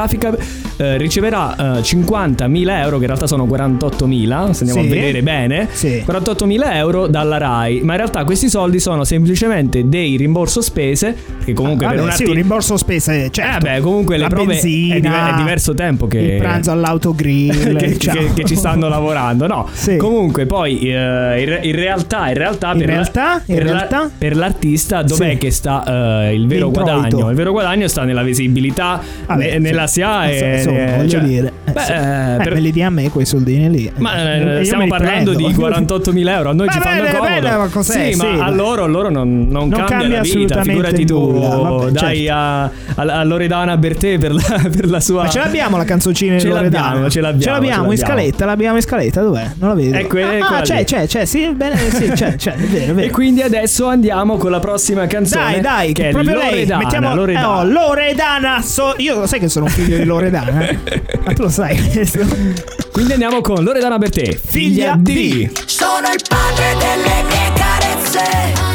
[0.76, 4.86] eh, riceverà eh, 50.000 euro, che in realtà sono 48.000, se andiamo Sì.
[4.86, 6.02] a vedere bene, Sì.
[6.06, 11.52] 48.000 euro dalla RAI, ma in realtà questi soldi sono semplicemente dei rimborso spese, che
[11.52, 12.32] comunque Vabbè, per un sì, artista...
[12.32, 13.66] un rimborso spese, certo.
[13.66, 16.70] Eh beh, comunque le La prove benzina, è, diver- è diverso tempo che il pranzo
[16.70, 19.46] all'autogrill che, che- che ci stanno lavorando.
[19.46, 19.96] No, Sì.
[19.96, 23.42] comunque poi eh, in, in realtà, in realtà, In per, la- realtà?
[23.46, 24.10] In per la- realtà?
[24.16, 25.38] per l'artista dov'è Sì.
[25.38, 26.92] che sta eh, il vero L'introito.
[26.98, 27.30] guadagno?
[27.30, 29.74] Il vero guadagno sta nella visibilità, Vabbè, ne- sì.
[29.96, 30.56] Nella SIAE.
[30.56, 31.52] Insomma, eh, voglio cioè- dire.
[31.64, 33.92] eh, Beh, eh, Eh, per- me li dia a me quei soldini lì.
[33.96, 35.48] ma E eh, stiamo parlando prendo.
[35.48, 36.50] di 48.000 euro.
[36.50, 37.22] A noi Va ci fanno comodo.
[37.22, 38.10] bene, ma cos'è?
[38.12, 40.62] Sì, ma Sì, a loro, loro non, non Non cambia, cambia la vita.
[40.62, 42.32] Figurati tu, nulla, vabbè, dai certo.
[42.32, 44.42] a, a, a Loredana Bertè per la,
[44.74, 45.22] per la sua.
[45.24, 46.84] Ma ce l'abbiamo la canzoncina di Ce Loredana?
[46.86, 49.50] l'abbiamo, ce l'abbiamo, Ce l'abbiamo in scaletta, l'abbiamo in scaletta, dov'è?
[49.58, 49.96] Non la vedo.
[49.96, 52.94] È ah, quella ah, c'è, c'è, c'è, sì, bene, sì, c'è, c'è, è vero, è
[52.94, 53.06] vero.
[53.06, 55.52] E quindi adesso andiamo con la prossima canzone.
[55.52, 56.50] Dai, dai, che è proprio lei.
[56.50, 56.82] Loredana.
[56.82, 57.46] Mettiamo Loredana.
[57.46, 58.62] Eh, oh, Loredana.
[58.62, 60.78] so- io lo sai che sono un figlio di Loredana.
[61.24, 62.26] Ma tu lo sai questo?
[62.92, 65.48] Quindi andiamo con Loredana Bertè, figlia di.
[65.66, 68.67] Sono il padre delle mie carezze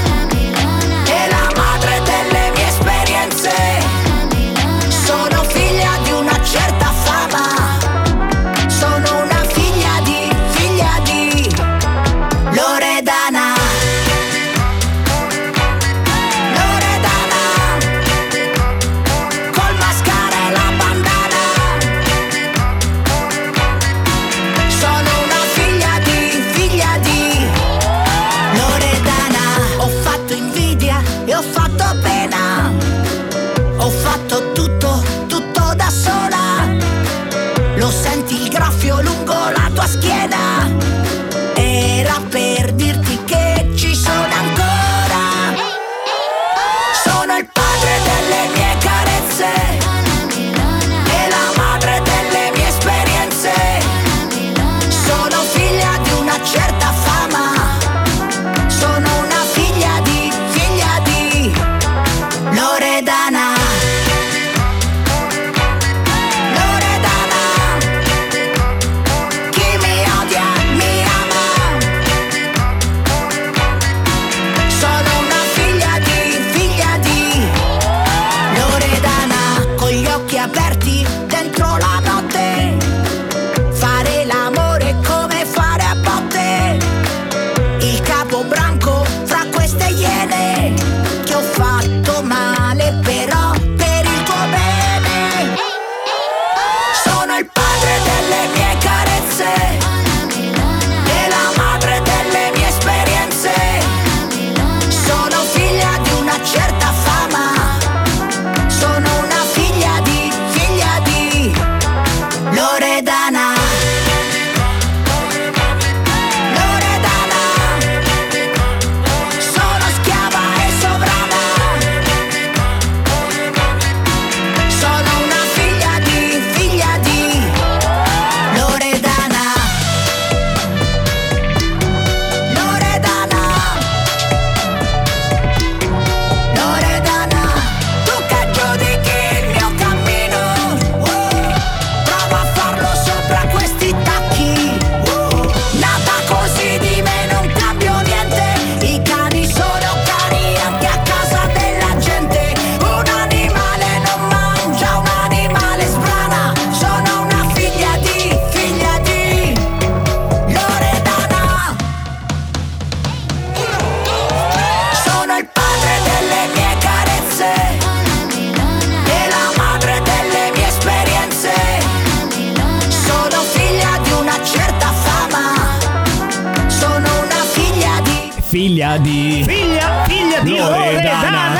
[178.64, 179.44] Figlia di.
[179.46, 180.86] Figlia, figlia di Loredana.
[180.88, 181.60] Loredana.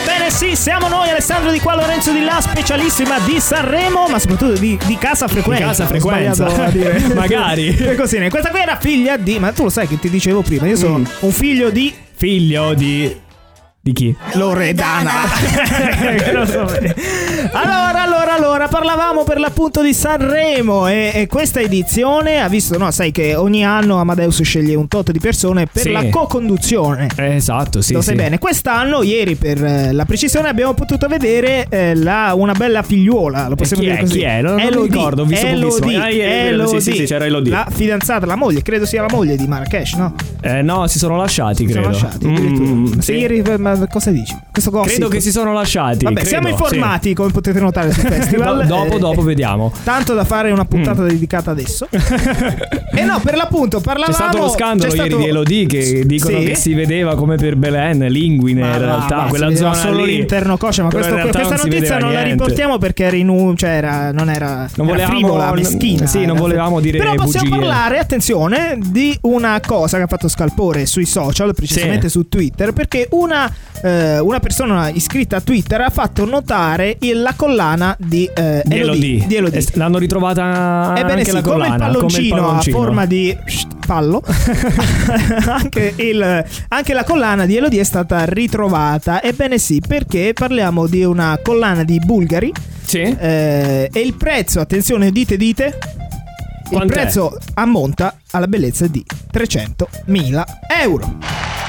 [0.00, 4.52] Ebbene sì, siamo noi Alessandro di qua, Lorenzo di là, specialissima di Sanremo, ma soprattutto
[4.52, 5.64] di, di Casa Frequenza.
[5.64, 6.44] Di Casa Frequenza.
[7.12, 7.74] Magari.
[7.74, 10.68] È così, questa qui era figlia di, ma tu lo sai che ti dicevo prima,
[10.68, 11.04] io sono Mm.
[11.20, 13.16] un figlio di Figlio di.
[13.88, 14.14] Di chi?
[14.34, 15.10] Loredana.
[16.48, 16.66] So
[17.52, 22.90] allora, allora, allora, parlavamo per l'appunto di Sanremo e, e questa edizione ha visto, no,
[22.90, 25.90] sai che ogni anno Amadeus sceglie un tot di persone per Sì.
[25.92, 27.08] la co-conduzione.
[27.16, 27.92] Eh, esatto, sì.
[27.94, 28.08] Lo sì.
[28.08, 32.82] sai bene, quest'anno, ieri per eh, la precisione, abbiamo potuto vedere eh, la- una bella
[32.82, 33.48] figliuola.
[33.48, 34.02] Lo possiamo chi dire è?
[34.02, 34.18] così.
[34.18, 34.40] Chi è?
[34.42, 35.96] Non- non mi Elodie, ricordo, ho visto Elodie.
[35.96, 36.94] Ah, vero, sì, sì, Elodie.
[36.94, 37.52] sì, c'era Elodie.
[37.52, 40.14] La fidanzata, la moglie, credo sia la moglie di Marrakesh, no?
[40.42, 41.92] Eh, no, si sono lasciati, Si credo.
[41.92, 42.26] sono lasciati.
[42.26, 43.12] Mm, sì.
[43.14, 44.36] ieri, ma cosa dici?
[44.50, 44.90] Questo gossip.
[44.96, 46.04] Credo che si sono lasciati.
[46.04, 46.52] Vabbè, credo, siamo sì.
[46.52, 48.66] informati, come potete notare sul festival.
[48.66, 49.72] Do- dopo, Eh, dopo vediamo.
[49.84, 51.86] Tanto da fare una puntata dedicata adesso.
[51.92, 54.12] e no, per l'appunto, parlavamo.
[54.12, 56.44] C'è stato lo scandalo ieri stato- di Elodie che dicono Sì?
[56.46, 60.16] che si vedeva come per Belen, linguine Ma in realtà, ma quella zona solo lì.
[60.16, 63.56] l'interno coscia, ma questo- questa non notizia vedeva non la riportiamo perché era in un,
[63.56, 66.06] cioè era, non era, Non era volevamo- frivola, n- meschina.
[66.06, 67.60] sì, non era- volevamo dire Però possiamo bugie.
[67.66, 73.06] parlare, attenzione, di una cosa che ha fatto scalpore sui social, precisamente su Twitter, perché
[73.10, 73.52] una,
[73.82, 78.78] eh, una persona iscritta a Twitter ha fatto notare il- la collana di, eh, Di
[78.78, 79.26] Elodie.
[79.26, 79.64] Di Elodie.
[79.74, 82.76] L'hanno ritrovata Ebbene anche sì, la come il collana, palloncino, come il palloncino.
[82.76, 83.36] a forma di
[83.86, 84.22] pallo,
[85.46, 89.22] anche, il- anche la collana di Elodie è stata ritrovata.
[89.22, 92.52] Ebbene sì, perché parliamo di una collana di Bulgari.
[92.84, 93.00] Sì.
[93.00, 95.78] Eh, e il prezzo, attenzione, dite, dite.
[96.70, 96.92] Il Quant'è?
[96.92, 99.02] prezzo ammonta alla bellezza di
[99.32, 100.44] 300.000
[100.82, 101.16] euro.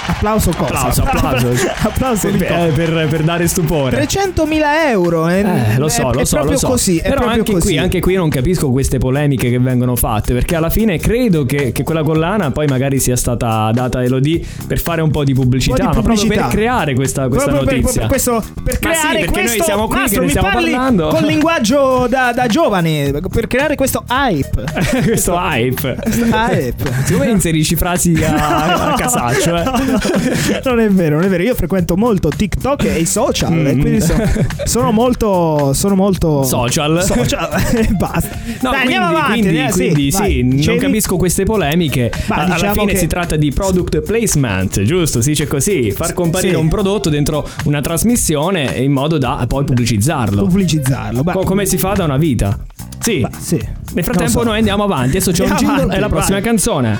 [0.10, 0.74] Applauso cosa?
[0.74, 1.47] Applauso, applauso.
[1.82, 4.03] applauso per, eh, per, per dare stupore.
[4.05, 5.28] 300.000 euro.
[5.28, 6.68] È, Eh, lo so, è- lo è so, proprio lo so.
[6.68, 6.97] così.
[6.97, 7.66] è Però proprio anche così.
[7.68, 10.34] qui, anche qui non capisco queste polemiche che vengono fatte.
[10.34, 14.41] Perché alla fine credo che, che quella collana poi magari sia stata data a Elodie
[14.68, 16.45] per fare un po' di pubblicità, po' di ma proprio pubblicità.
[16.47, 17.99] per creare questa, questa Proprio per- notizia.
[18.01, 20.72] Per, questo, per Ma sì, creare perché noi questo siamo qui Mastro, mi stiamo parli
[20.72, 21.07] parlando.
[21.10, 24.64] Con linguaggio da, da giovane, per creare questo hype.
[25.05, 25.95] questo hype.
[26.01, 26.91] Questo hype.
[27.05, 29.97] Siccome inserisci frasi a, a casaccio, eh.
[30.66, 31.43] non è vero, non è vero.
[31.43, 33.82] Io frequento molto TikTok e i social, e Mm.
[33.82, 34.24] quindi sono,
[34.66, 35.74] sono molto.
[35.74, 36.43] Sono molto.
[36.43, 37.04] Social.
[37.04, 38.30] Social e basta.
[38.62, 39.39] No, Dai, quindi, andiamo avanti.
[39.41, 40.32] quindi, eh, sì, quindi vai.
[40.32, 40.78] sì, non Dicevi?
[40.80, 42.12] capisco queste polemiche.
[42.28, 45.22] Ma Alla diciamo fine che- si tratta di product placement, giusto?
[45.22, 46.60] Si dice così, far comparire Sì.
[46.60, 50.43] un prodotto dentro una trasmissione in modo da poi pubblicizzarlo.
[50.43, 51.24] Pubblicizzarlo.
[51.24, 52.58] Beh, Co- come si fa da una vita.
[53.00, 53.26] Sì.
[53.39, 53.56] sì.
[53.93, 54.43] Nel frattempo Non so.
[54.43, 55.10] noi andiamo avanti.
[55.18, 56.43] Adesso c'è un Andiamo jingle avanti, e la prossima vai.
[56.45, 57.00] canzone.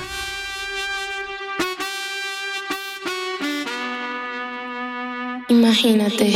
[5.70, 6.32] Immaginate.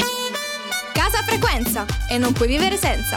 [0.93, 3.17] Casa Frequenza e non puoi vivere senza.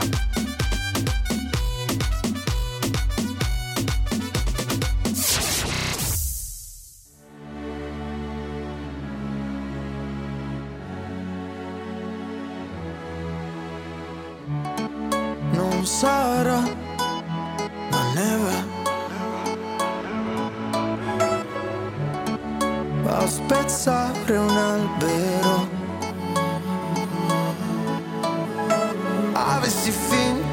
[15.51, 16.61] non sarà
[17.91, 18.65] la neve
[23.05, 25.47] a spezzare un albero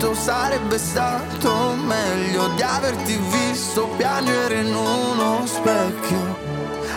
[0.04, 6.36] finto sarebbe stato meglio di averti visto piangere in uno specchio.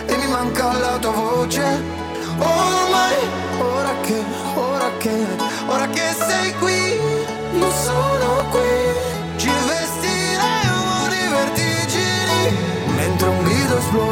[0.06, 1.62] E mi manca la tua voce.
[2.38, 3.16] Ormai
[3.58, 5.26] ora che ora che
[5.66, 6.98] ora che sei qui
[7.58, 9.36] io sono qui.
[9.36, 12.56] Ci vestiremo di vertigini.
[12.94, 14.07] Mentre un grido esploderà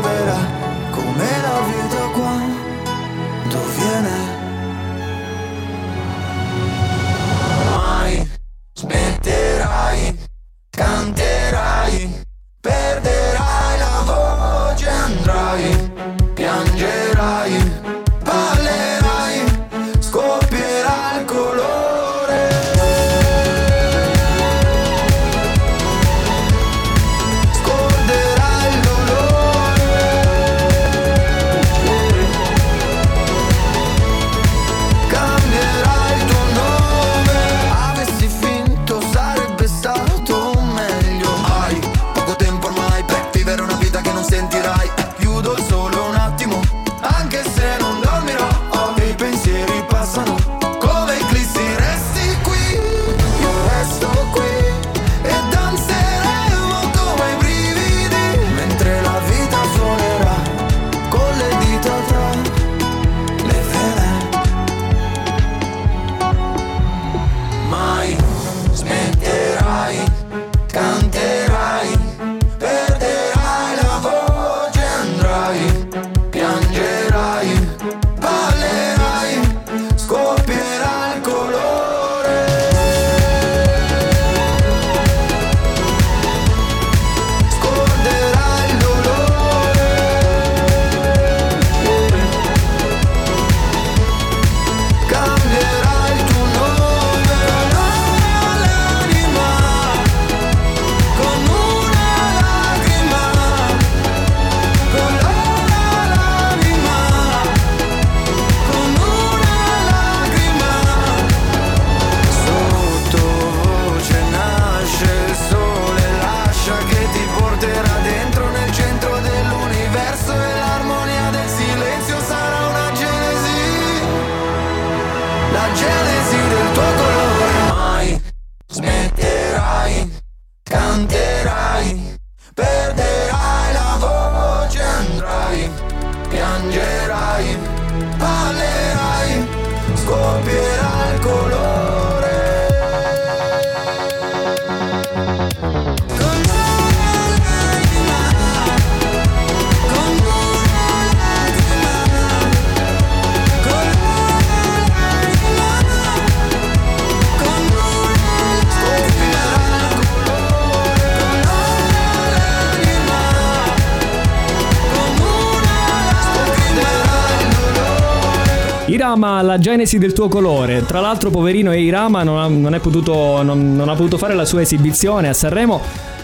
[169.17, 170.85] chiama La genesi del tuo colore.
[170.85, 174.61] Tra l'altro, poverino Eirama non ha, non potuto, non- non ha potuto fare la sua
[174.61, 175.81] esibizione a Sanremo.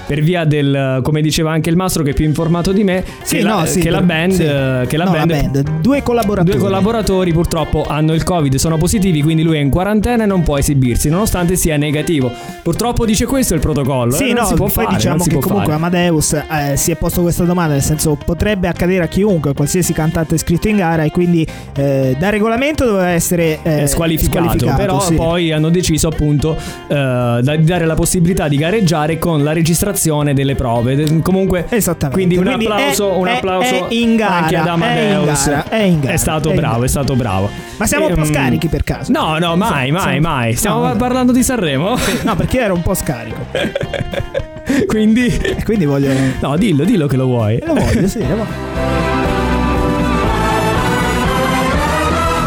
[0.07, 3.37] Per via del, come diceva anche il mastro che è più informato di me, Sì,
[3.37, 4.87] che, no, la, sì, che la band, sì.
[4.89, 6.57] che la No, band, Due collaboratori.
[6.57, 10.43] Due collaboratori purtroppo hanno il covid, sono positivi, quindi lui è in quarantena e non
[10.43, 12.31] può esibirsi, nonostante sia negativo.
[12.63, 14.13] Purtroppo dice questo il protocollo.
[14.13, 15.77] Sì, eh, non no, si può poi fare, diciamo che comunque fare.
[15.77, 19.93] Amadeus eh, si è posto questa domanda, nel senso potrebbe accadere a chiunque, a qualsiasi
[19.93, 21.47] cantante iscritto in gara e quindi
[21.77, 26.57] eh, da regolamento doveva essere eh, è squalificato, però poi hanno deciso appunto
[26.89, 29.91] eh, di dare la possibilità di gareggiare con la registrazione
[30.35, 31.21] delle prove.
[31.23, 32.11] Comunque, Esattamente.
[32.17, 34.73] quindi un Quindi applauso, è- un è- applauso è in gara, anche ad è in
[34.73, 35.47] Amadeus.
[35.49, 37.51] gara, è in gara, stato è bravo, è stato bravo.
[37.77, 39.13] Ma siamo un po' Ehm, scarichi per caso?
[39.13, 40.21] No, no, mai, mai, sì.
[40.21, 40.55] mai.
[40.55, 41.97] Stiamo No, parlando di Sanremo.
[42.23, 43.47] No, perché ero un po' scarico.
[44.87, 46.13] quindi, E quindi voglio.
[46.41, 47.61] no, dillo, dillo che lo vuoi.
[47.65, 48.91] Lo voglio, sì, lo voglio.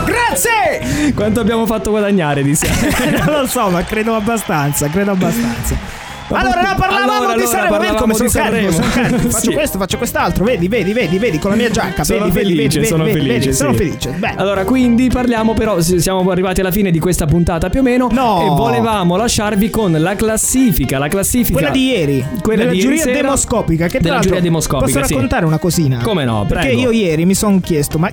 [0.06, 1.14] Grazie!
[1.14, 3.24] Quanto abbiamo fatto guadagnare di sera?
[3.26, 5.95] non lo so, ma credo abbastanza, credo abbastanza.
[6.30, 9.18] Allora, no, parlavamo Allora, di allora, Sanremo, vedi come sono carico, sono carico.
[9.30, 9.54] Faccio Sì.
[9.54, 12.86] questo, faccio quest'altro, vedi, vedi, vedi, vedi, con la mia giacca, Sono vedi, felice, vedi,
[12.90, 13.40] sono vedi, felice.
[13.40, 13.78] vedi, sono sì.
[13.78, 14.10] felice.
[14.18, 18.08] Beh, Allora, quindi parliamo però, siamo arrivati alla fine di questa puntata più o meno.
[18.12, 18.42] No.
[18.42, 20.98] E volevamo lasciarvi con la classifica.
[20.98, 21.54] La classifica.
[21.58, 23.22] quella di ieri, Quella della di giuria sera.
[23.22, 25.14] demoscopica, che Della giuria demoscopica, Posso sì.
[25.14, 26.00] raccontare una cosina?
[26.02, 26.82] Come no, Perché prego.
[26.82, 28.10] io ieri mi sono chiesto, ma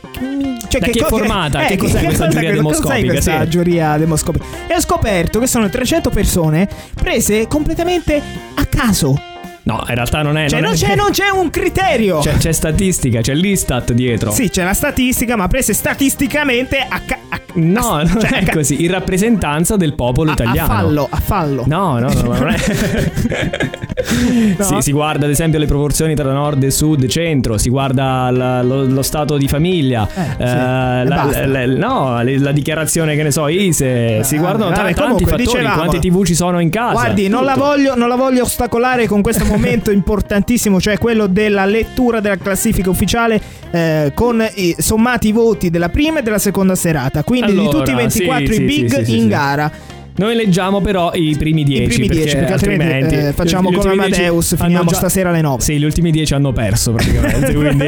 [0.10, 1.64] che, che, cioè, Da chi è formata?
[1.64, 3.12] eh, Che cos'è questa cos'è giuria demoscopica?
[3.12, 3.48] questa Sì.
[3.48, 4.44] giuria demoscopica?
[4.66, 8.20] E ho scoperto che sono 300 persone prese completamente
[8.54, 9.16] a caso.
[9.64, 10.48] No, in realtà non è.
[10.48, 12.18] Cioè, non non è- c'è, non c'è un criterio.
[12.20, 14.30] C'è, c'è statistica, c'è l'Istat dietro.
[14.30, 18.50] Sì, c'è la statistica, ma prese statisticamente a, ca- a- No, a- non cioè, è
[18.52, 18.84] così.
[18.84, 20.70] In rappresentanza del popolo a- italiano.
[20.72, 21.64] A fallo, a fallo.
[21.66, 22.56] No, no, no, non è.
[24.04, 28.62] Sì, si guarda ad esempio le proporzioni tra nord e sud, centro, si guarda la-
[28.62, 33.22] lo, lo stato di famiglia, Eh, sì, eh, e la, la- no, la dichiarazione che
[33.22, 36.34] ne so, ISE, si Ah, guardano vabbè, ta- tanti comunque, fattori, dicevamo- quante TV ci
[36.34, 36.92] sono in casa.
[36.92, 42.20] Guardi, non voglio, non la voglio ostacolare con questo momento importantissimo, cioè quello della lettura
[42.20, 43.40] della classifica ufficiale
[43.70, 47.22] eh, con i sommati i voti della prima e della seconda serata.
[47.24, 49.70] Quindi di Allora, tutti i 24 sì, i big sì, in gara.
[50.16, 53.96] Noi leggiamo però i primi 10 I primi 10, perché altrimenti eh, facciamo come ultimi
[54.06, 55.60] 10 Amadeus, finiamo già- stasera alle 9.
[55.62, 57.86] Sì, gli ultimi 10 hanno perso praticamente, quindi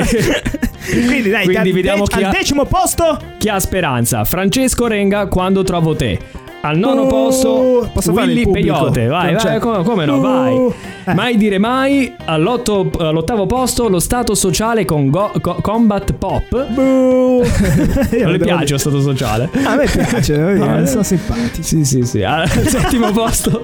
[1.07, 4.25] Quindi dai, Quindi al, vediamo de- chi al ha- decimo posto chi ha speranza?
[4.25, 6.19] Francesco Renga quando trovo te.
[6.67, 8.51] Al nono Uh, posto posso Willy?
[8.51, 9.07] Peyote.
[9.07, 10.57] Vai, Non vai, come, come no, Uh, vai.
[11.05, 11.15] eh.
[11.15, 12.13] Mai dire mai.
[12.25, 16.67] All'ottavo posto lo stato sociale con Go- Co- Combat Pop.
[16.77, 19.49] Non le piace lo stato sociale?
[19.65, 20.87] A me piace, No, eh.
[20.87, 21.63] sono simpatici.
[21.63, 22.23] Sì, sì, sì.
[22.23, 23.61] Al settimo posto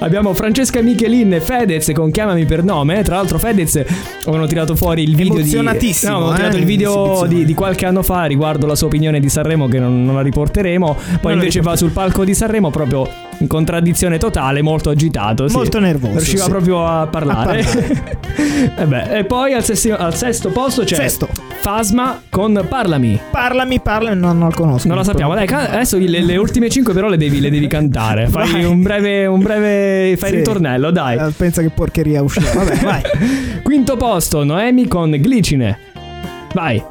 [0.00, 3.02] abbiamo Francesca Michelin e Fedez con Chiamami per nome.
[3.02, 3.80] Tra l'altro, Fedez
[4.22, 5.40] avevano tirato fuori il video di.
[5.42, 8.86] Emozionatissimo, No, avevano eh, tirato il video di, di qualche anno fa riguardo la sua
[8.88, 10.96] opinione di Sanremo, che non, non la riporteremo.
[11.20, 13.08] Poi la invece va sul palco di Sanremo proprio
[13.38, 15.48] in contraddizione totale, molto agitato.
[15.48, 15.56] sì.
[15.56, 16.50] Molto nervoso, riusciva sì.
[16.50, 17.64] proprio a parlare.
[18.76, 21.28] e, beh, e poi al, sesti- al sesto posto c'è Sesto.
[21.60, 23.18] Fasma con Parlami.
[23.30, 24.88] Parlami, parlami, no, non lo conosco.
[24.88, 28.26] Non la sappiamo, dai, adesso le, le ultime 5 però le devi, le devi cantare.
[28.26, 30.16] Fai un breve, un breve.
[30.16, 30.34] Fai Sì.
[30.34, 31.18] il ritornello, dai.
[31.18, 32.50] Eh, Pensa che porcheria uscire.
[32.52, 33.02] Vabbè, vai.
[33.62, 35.78] Quinto posto, Noemi con Glicine.
[36.52, 36.82] Vai.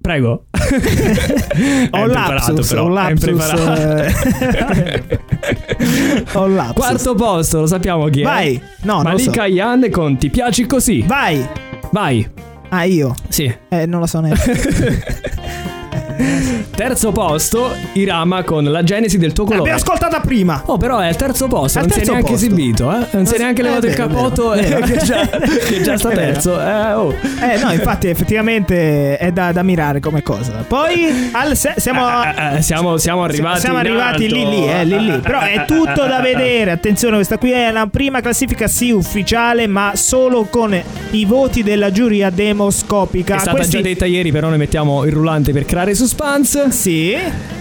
[0.00, 0.44] Prego.
[1.90, 2.78] Ho lapsus, eh.
[6.32, 6.74] Ho lapsus.
[6.74, 8.24] Quarto posto, lo sappiamo chi è.
[8.24, 8.60] Vai.
[8.82, 9.04] No, lo so.
[9.04, 11.02] Malika Yan con Ti piaci così.
[11.06, 11.46] Vai.
[11.90, 12.28] Vai.
[12.70, 13.14] Ah, io?
[13.28, 13.52] Sì.
[13.68, 15.36] Eh, non lo so neanche.
[16.74, 19.70] Terzo posto, Irama con La genesi del tuo colore.
[19.70, 20.62] L'abbiamo ascoltata prima.
[20.66, 22.46] Oh, però è al terzo posto, Al non si è terzo neanche posto.
[22.46, 23.06] esibito, eh?
[23.10, 24.86] Non si è neanche Eh, levato il vero, capotto, vero, eh, vero.
[24.86, 25.26] che, già,
[25.68, 26.60] che già sta terzo.
[26.60, 27.14] Eh, oh.
[27.40, 30.64] Eh, no, infatti, effettivamente è da, da mirare come cosa.
[30.66, 32.06] Poi al se- siamo.
[32.56, 33.60] Eh, siamo, siamo arrivati.
[33.60, 35.18] Siamo arrivati lì lì, eh, lì lì.
[35.18, 36.70] Però è tutto da vedere.
[36.70, 41.90] Attenzione, questa qui è la prima classifica, sì, ufficiale, ma solo con i voti della
[41.90, 43.36] giuria demoscopica.
[43.36, 46.70] È stata Questi- già detta ieri, però noi mettiamo il rullante per creare suspense.
[46.70, 47.16] Sì.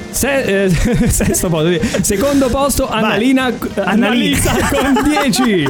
[0.10, 0.70] Se- eh,
[1.12, 1.78] sesto posto.
[2.02, 3.52] Secondo posto, Annalina,
[3.84, 4.54] Annalisa.
[4.72, 5.43] Con 10.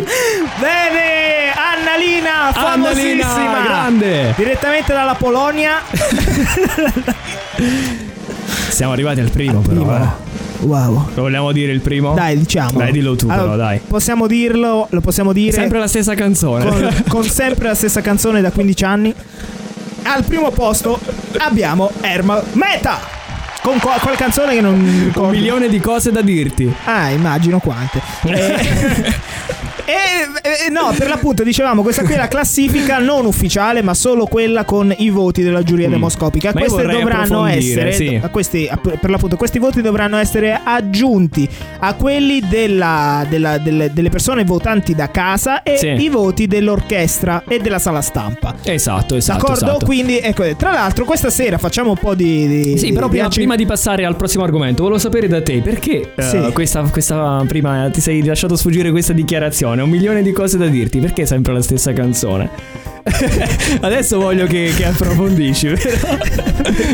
[0.59, 3.33] Bene, Annalina, famosissima.
[3.33, 4.33] Annalina, grande.
[4.37, 5.81] Direttamente dalla Polonia.
[8.69, 9.81] Siamo arrivati al primo, però.
[9.81, 9.97] primo.
[9.97, 10.25] eh.
[10.59, 11.09] Wow.
[11.13, 12.13] Lo vogliamo dire il primo?
[12.13, 12.79] Dai, diciamo.
[12.79, 13.79] Dai, dillo tu, però, dai.
[13.87, 15.51] Possiamo dirlo, lo possiamo dire.
[15.51, 16.65] Sempre la stessa canzone.
[16.65, 19.13] con, con sempre la stessa canzone da 15 anni.
[20.07, 20.97] Al primo posto
[21.37, 23.16] abbiamo Ermal Meta.
[23.67, 25.31] Con qua- quale canzone che non mi Un ricordo.
[25.31, 26.73] milione di cose da dirti.
[26.85, 28.01] Ah, immagino quante.
[29.89, 29.95] Eh,
[30.41, 34.25] E, e- no, per l'appunto dicevamo, questa qui è la classifica non ufficiale, ma solo
[34.25, 36.49] quella con i voti della giuria demoscopica.
[36.49, 36.57] Mm.
[36.57, 38.21] Io Queste dovranno essere, sì.
[38.29, 41.47] questi, per l'appunto, questi voti dovranno essere aggiunti
[41.79, 45.87] a quelli della- della- delle, delle persone votanti da casa e Sì.
[45.87, 48.55] i voti dell'orchestra e della sala stampa.
[48.63, 49.39] Esatto, esatto.
[49.47, 49.65] D'accordo?
[49.65, 49.85] esatto.
[49.85, 52.45] Quindi, ecco, tra l'altro, questa sera facciamo un po' di.
[52.47, 55.59] di Sì, però di prima, prima di passare al prossimo argomento, volevo sapere da te
[55.61, 56.49] perché eh, Sì.
[56.53, 59.81] questa, questa prima ti sei lasciato sfuggire questa dichiarazione.
[59.81, 62.49] Un milione di cose da dirti, perché sempre la stessa canzone?
[63.81, 66.17] Adesso voglio che, che approfondisci, vero?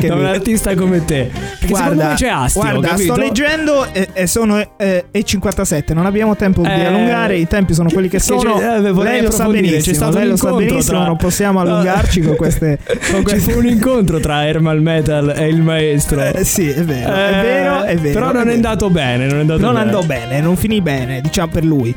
[0.08, 1.30] da un artista come te.
[1.60, 3.14] Perché secondo me c'è astio, guarda, capito?
[3.14, 5.94] sto leggendo e, e sono eh, e 57.
[5.94, 7.38] Non abbiamo tempo di Eh, allungare.
[7.38, 8.60] I tempi sono quelli che sono.
[8.60, 10.10] eh, vorrei lei lo sa benissimo.
[10.12, 10.82] Lei lo sa benissimo.
[11.00, 12.80] tra- Non possiamo allungarci con queste.
[12.86, 13.52] Con Ci queste...
[13.52, 16.22] fu un incontro tra Hermal Metal e il maestro.
[16.24, 18.14] Eh, sì, è vero, è Eh, vero, è vero.
[18.14, 18.56] Però non è vero.
[18.56, 19.26] andato bene.
[19.26, 19.86] Non, è andato Non bene.
[19.86, 21.94] andò bene, non finì bene, diciamo per lui.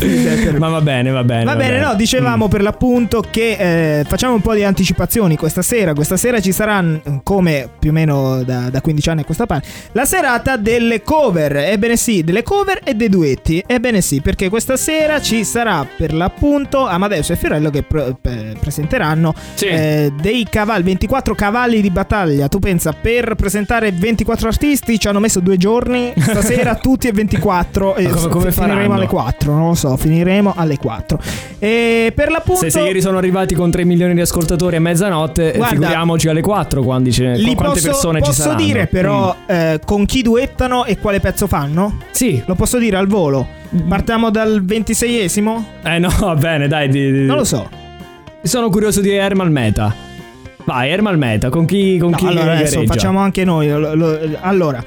[0.00, 0.58] Bene.
[0.58, 1.44] Ma va bene, va bene.
[1.44, 1.94] Va bene, no,
[2.30, 5.94] dicevamo per l'appunto che eh, facciamo un po' di anticipazioni questa sera.
[5.94, 9.46] Questa sera ci sarà, mm, come più o meno da, da 15 anni a questa
[9.46, 11.56] parte, la serata delle cover.
[11.56, 13.62] Ebbene sì, delle cover e dei duetti.
[13.66, 18.54] Ebbene sì, perché questa sera ci sarà per l'appunto Amadeus e Fiorello che pro- eh,
[18.60, 19.66] presenteranno Sì.
[19.66, 22.46] eh, dei cavalli, 24 cavalli di battaglia.
[22.48, 26.12] Tu pensa, per presentare 24 artisti ci hanno messo due giorni.
[26.16, 27.96] Stasera tutti e 24.
[27.96, 28.94] E Ma come- come finiremo faranno?
[28.94, 31.18] alle 4, non lo so, finiremo alle 4.
[31.58, 32.60] E per l'appunto...
[32.60, 36.42] Se, se ieri sono arrivati con 3 milioni di ascoltatori a mezzanotte, Guarda, figuriamoci alle
[36.42, 38.62] 4 quando ce- Li quante posso, persone ci posso saranno.
[38.64, 39.50] dire però Mm.
[39.54, 41.96] eh, con chi duettano e quale pezzo fanno?
[42.10, 42.42] Sì.
[42.44, 43.46] Lo posso dire al volo.
[43.88, 45.62] Partiamo dal 26esimo?
[45.82, 46.88] Eh no, va bene, dai.
[46.88, 47.68] di- di- Non lo so.
[48.42, 49.94] Sono curioso di Hermal Meta.
[50.64, 53.68] Vai, Hermal Meta, con chi, con No, chi allora adesso facciamo anche noi.
[53.68, 54.84] lo- lo- allora.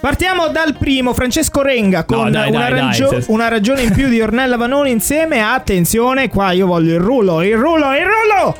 [0.00, 3.82] Partiamo dal primo, Francesco Renga, con No, dai, una, dai, dai, raggio- se- una ragione
[3.82, 7.94] in più di Ornella Vanoni insieme a, attenzione, qua io voglio il rullo, il rullo,
[7.94, 8.56] il rullo!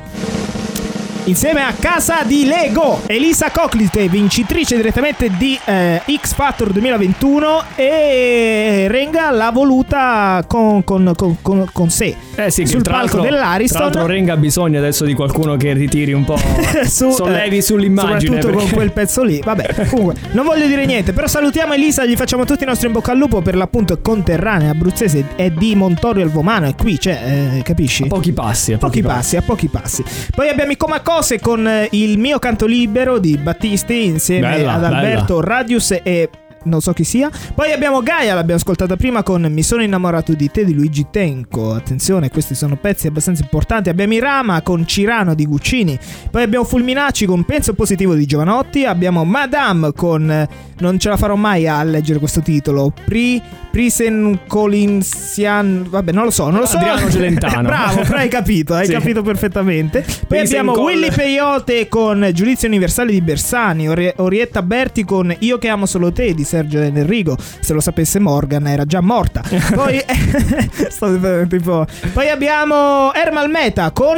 [1.24, 8.86] Insieme a Casa di Lego, Elisa Coclite, vincitrice direttamente di eh, X Factor 2021 e
[8.88, 12.16] Renga l'ha voluta con, con- con- con- con sé.
[12.34, 13.76] Eh sì, sul palco dell'Ariston.
[13.76, 16.38] Tra l'altro Renga ha bisogno adesso di qualcuno che ritiri un po'.
[16.88, 18.18] Su- sollevi eh, sull'immagine.
[18.40, 19.40] Soprattutto con perché- quel pezzo lì.
[19.44, 21.12] Vabbè, comunque, non voglio dire niente.
[21.12, 24.70] Però salutiamo Elisa, gli facciamo tutti i nostri in bocca al lupo per l'appunto conterranea
[24.70, 25.26] abruzzese.
[25.36, 28.04] È di Montorio al Vomano, è qui, cioè, eh, capisci?
[28.04, 30.02] A pochi passi, a pochi passi, a pochi passi.
[30.34, 30.76] Poi abbiamo i
[31.10, 34.96] Comacose con eh, il mio canto libero di Battisti insieme Bella, ad bella.
[34.96, 36.30] Alberto Radius e
[36.64, 37.30] non so chi sia.
[37.54, 41.72] Poi abbiamo Gaia, l'abbiamo ascoltata prima con Mi sono innamorato di te di Luigi Tenco.
[41.72, 43.88] Attenzione, questi sono pezzi abbastanza importanti.
[43.88, 45.98] Abbiamo Irama con Cirano di Guccini.
[46.30, 48.84] Poi abbiamo Fulminacci con Penso positivo di Giovanotti.
[48.84, 50.48] Abbiamo Madame con
[50.80, 52.92] Non ce la farò mai a leggere questo titolo.
[53.04, 53.40] Pri
[53.70, 55.86] Prisen Colinsian.
[55.88, 56.76] Vabbè, non lo so, non lo so.
[56.78, 57.62] Adriano Celentano.
[57.68, 58.92] Bravo, però hai capito, hai Sì.
[58.92, 60.00] capito perfettamente.
[60.00, 65.34] Poi Prisen abbiamo Col- Willy Peyote con Giudizio Universale di Bersani, Ori- Orietta Berti con
[65.40, 67.36] Io che amo solo te di Sergio Enrico.
[67.60, 69.42] Se lo sapesse Morgan era già morta.
[69.74, 70.02] Poi,
[71.48, 74.16] tipo, poi abbiamo Ermal Meta con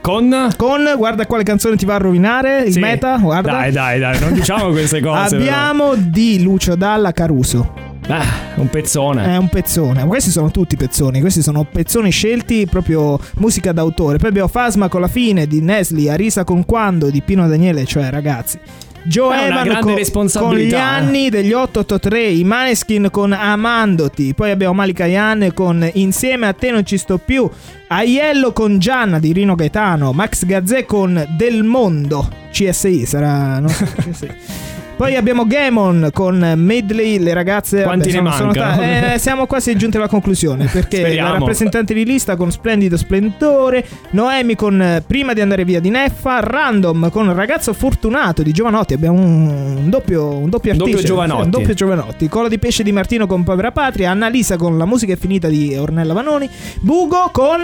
[0.00, 0.48] Con.
[0.56, 2.78] con guarda quale canzone ti va a rovinare il Sì.
[2.78, 3.52] meta, guarda.
[3.52, 5.34] Dai, dai, dai, non diciamo queste cose.
[5.36, 7.72] Abbiamo di Lucio Dalla Caruso.
[8.00, 8.18] però.
[8.20, 8.24] Ah,
[8.56, 9.24] un pezzone.
[9.24, 10.00] È un pezzone.
[10.02, 11.20] Ma Questi sono tutti pezzoni.
[11.20, 14.18] Questi sono pezzoni scelti proprio musica d'autore.
[14.18, 18.10] Poi abbiamo Fasma con la fine di Nesli, Arisa con quando di Pino Daniele, cioè
[18.10, 18.58] ragazzi.
[19.06, 24.72] Joe una Evan con, con gli anni degli 883, i Maneskin con Amandoti, poi abbiamo
[24.74, 27.48] Malika Yan con Insieme a te non ci sto più,
[27.88, 33.68] Aiello con Gianna di Rino Gaetano, Max Gazzè con Del Mondo, CSI sarà, no?
[33.68, 34.72] CSI.
[34.96, 37.82] Poi abbiamo Gamon con Medley, le ragazze.
[37.82, 38.76] Quanti ne sono- sono mancano?
[38.76, 41.32] ta- eh, siamo quasi giunti alla conclusione perché Speriamo.
[41.32, 45.90] la rappresentante di lista con Splendido Splendore, Noemi con eh, Prima di andare via di
[45.90, 48.94] Neffa, Random con Ragazzo Fortunato di Giovanotti.
[48.94, 51.42] Abbiamo un, un doppio, un doppio Un doppio artista, Giovanotti.
[51.44, 52.28] un doppio Giovanotti.
[52.28, 55.74] Cola di pesce di Martino con Povera Patria, Annalisa con La musica è finita di
[55.76, 56.48] Ornella Vanoni,
[56.80, 57.60] Bugo con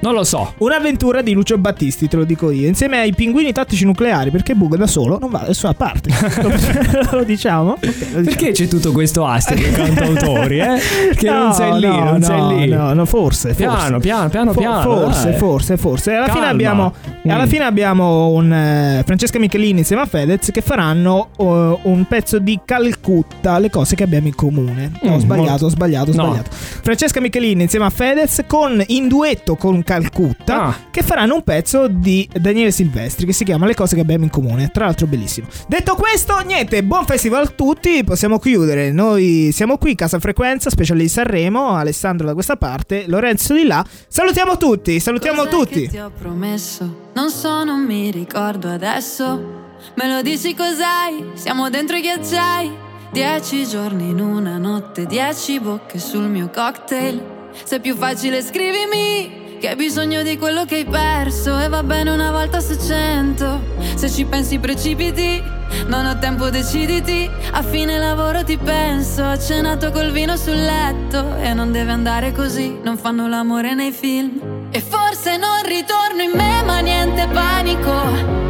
[0.00, 0.54] Non lo so.
[0.58, 4.76] Un'avventura di Lucio Battisti, te lo dico io, insieme ai pinguini tattici nucleari, perché Bugo
[4.76, 6.08] da solo non va da nessuna parte.
[7.12, 7.72] lo diciamo?
[7.72, 8.22] Ok, lo diciamo.
[8.24, 10.78] Perché c'è tutto questo dei cantautori, eh?
[11.14, 12.68] Che non No, sei lì, no, non no, sei lì.
[12.68, 13.54] No, no, forse, forse.
[13.62, 15.38] Piano, piano, piano, piano, Forse, dai.
[15.38, 16.14] forse, forse.
[16.14, 16.92] Alla fine abbiamo,
[17.26, 17.30] Mm.
[17.30, 22.38] alla fine abbiamo un eh, Francesca Michelini insieme a Fedez che faranno eh, un pezzo
[22.38, 24.92] di Calcutta, le cose che abbiamo in comune.
[25.04, 26.50] Mm, ho sbagliato, molto- ho sbagliato, ho sbagliato.
[26.52, 30.76] Francesca Michelini insieme a Fedez con in duetto con Calcutta Ah.
[30.90, 34.30] che faranno un pezzo di Daniele Silvestri che si chiama Le cose che abbiamo in
[34.30, 34.68] comune.
[34.72, 35.48] Tra l'altro bellissimo.
[35.66, 38.92] Detto questo, niente, buon festival a tutti, possiamo chiudere.
[38.92, 43.84] Noi siamo qui, Casa Frequenza, speciale di Sanremo, Alessandro da questa parte, Lorenzo di là.
[44.06, 45.80] Salutiamo tutti, salutiamo Cos'è tutti.
[45.82, 49.58] che ti ho promesso, non so, non mi ricordo adesso.
[49.96, 51.30] Me lo dici cos'hai?
[51.34, 52.70] Siamo dentro i ghiacciai.
[53.12, 57.20] Dieci giorni in una notte, dieci bocche sul mio cocktail.
[57.64, 61.82] Se è più facile scrivimi che hai bisogno di quello che hai perso e va
[61.82, 63.60] bene una volta su cento.
[63.94, 65.42] Se ci pensi precipiti,
[65.86, 67.30] non ho tempo deciditi.
[67.50, 72.32] A fine lavoro ti penso, ho cenato col vino sul letto e non deve andare
[72.32, 74.68] così, non fanno l'amore nei film.
[74.70, 78.49] E forse non ritorno in me, ma niente panico.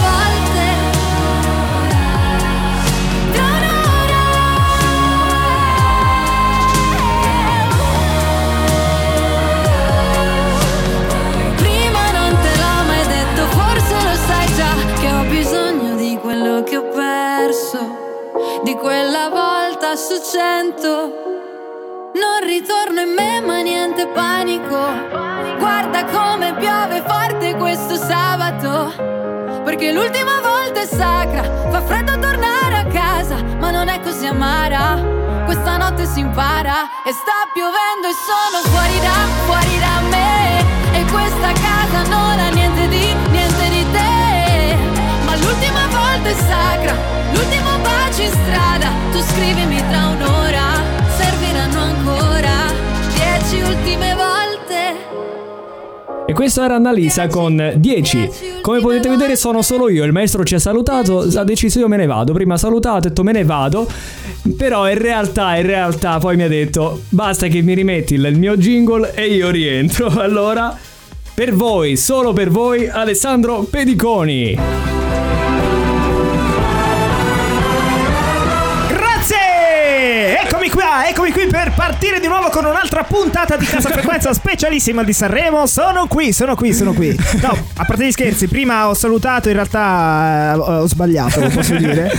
[18.71, 20.89] Di quella volta su cento.
[22.13, 24.79] Non ritorno in me, ma niente panico.
[25.59, 28.93] Guarda come piove forte questo sabato.
[29.65, 34.97] Perché l'ultima volta è sacra, fa freddo tornare a casa, ma non è così amara.
[35.43, 39.17] Questa notte si impara e sta piovendo e sono fuori da,
[39.47, 40.97] fuori da me.
[40.97, 44.77] E questa casa non ha niente di, niente di te.
[45.25, 46.95] Ma l'ultima volta è sacra,
[49.31, 50.81] scrivimi tra un'ora,
[51.17, 52.51] serviranno ancora
[53.15, 55.09] dieci ultime volte.
[56.27, 58.29] E questo era Annalisa con 10.
[58.61, 61.97] Come potete vedere sono solo io, il maestro ci ha salutato, ha deciso io me
[61.97, 62.33] ne vado.
[62.33, 63.87] Prima ha salutato, ha detto me ne vado.
[64.57, 68.57] Però in realtà, in realtà poi mi ha detto basta che mi rimetti il mio
[68.57, 70.07] jingle e io rientro.
[70.21, 70.77] Allora,
[71.33, 74.57] per voi, solo per voi, Alessandro Pediconi.
[80.71, 80.80] Grazie!
[81.07, 85.65] Eccomi qui per partire di nuovo con un'altra puntata di Casa Frequenza specialissima di Sanremo.
[85.65, 87.17] Sono qui, sono qui, sono qui.
[87.41, 91.75] No, a parte gli scherzi, prima ho salutato, in realtà eh, ho sbagliato, lo posso
[91.75, 92.11] dire.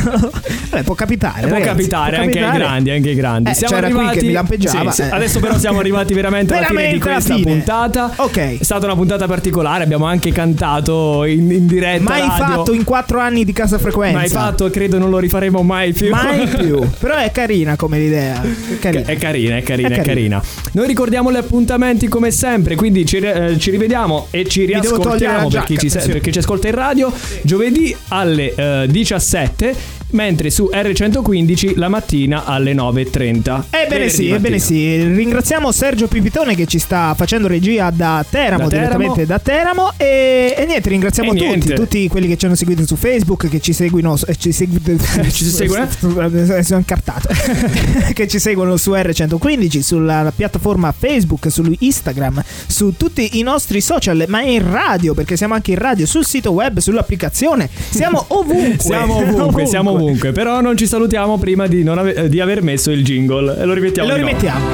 [0.70, 1.40] Vabbè, può capitare.
[1.46, 2.58] Può ragazzi, capitare può anche ai capitare.
[2.64, 3.50] grandi, anche ai grandi.
[3.50, 5.08] Eh, siamo c'era qui arrivati che mi lampeggiava, Sì, sì.
[5.08, 5.14] eh.
[5.14, 7.50] Adesso però siamo arrivati veramente alla fine di Veramente alla questa fine.
[7.50, 8.10] puntata.
[8.16, 8.58] Ok.
[8.60, 12.36] È stata una puntata particolare, abbiamo anche cantato in, in diretta Mai radio.
[12.44, 14.16] fatto in quattro anni di Casa Frequenza.
[14.18, 16.08] Mai fatto, credo non lo rifaremo mai più.
[16.10, 16.78] Mai più.
[16.98, 18.40] Però è carina come l'idea.
[18.68, 19.06] È carina.
[19.06, 20.42] È carina, è carina, È è carina.
[20.72, 25.64] Noi ricordiamo gli appuntamenti come sempre, quindi ci, eh, ci rivediamo e ci riascoltiamo per
[25.64, 31.72] chi, ci, per chi ci ascolta in radio giovedì alle eh, 17 mentre su R115
[31.76, 33.62] la mattina alle 9.30.
[33.70, 35.02] Ebbene sì, ebbene sì.
[35.02, 38.86] Ringraziamo Sergio Pipitone che ci sta facendo regia da Teramo, Da Teramo.
[38.88, 39.92] direttamente da Teramo.
[39.96, 41.74] E, e niente, ringraziamo E tutti, niente.
[41.74, 44.16] tutti quelli che ci hanno seguito su Facebook, che ci seguono.
[44.26, 44.80] eh, Ci, segui-
[45.30, 45.84] Ci seguono?
[45.86, 47.28] Eh, Sono incartato.
[48.12, 54.24] che ci seguono su R115, sulla piattaforma Facebook, su Instagram, su tutti i nostri social,
[54.28, 57.68] ma in radio, perché siamo anche in radio, sul sito web, sull'applicazione.
[57.90, 58.78] Siamo ovunque.
[58.84, 60.32] Siamo ovunque, siamo ovunque.
[60.32, 63.56] Però non ci salutiamo prima di, non ave- di aver messo il jingle.
[63.58, 64.36] E lo E rimettiamo lo di nuovo.
[64.36, 64.66] rimettiamo.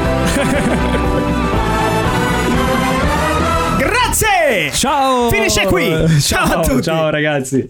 [3.78, 4.70] Uè!
[4.72, 5.28] Ciao!
[5.30, 5.90] Finisce qui.
[6.20, 6.82] Ciao a tutti.
[6.82, 7.66] Ciao ragazzi.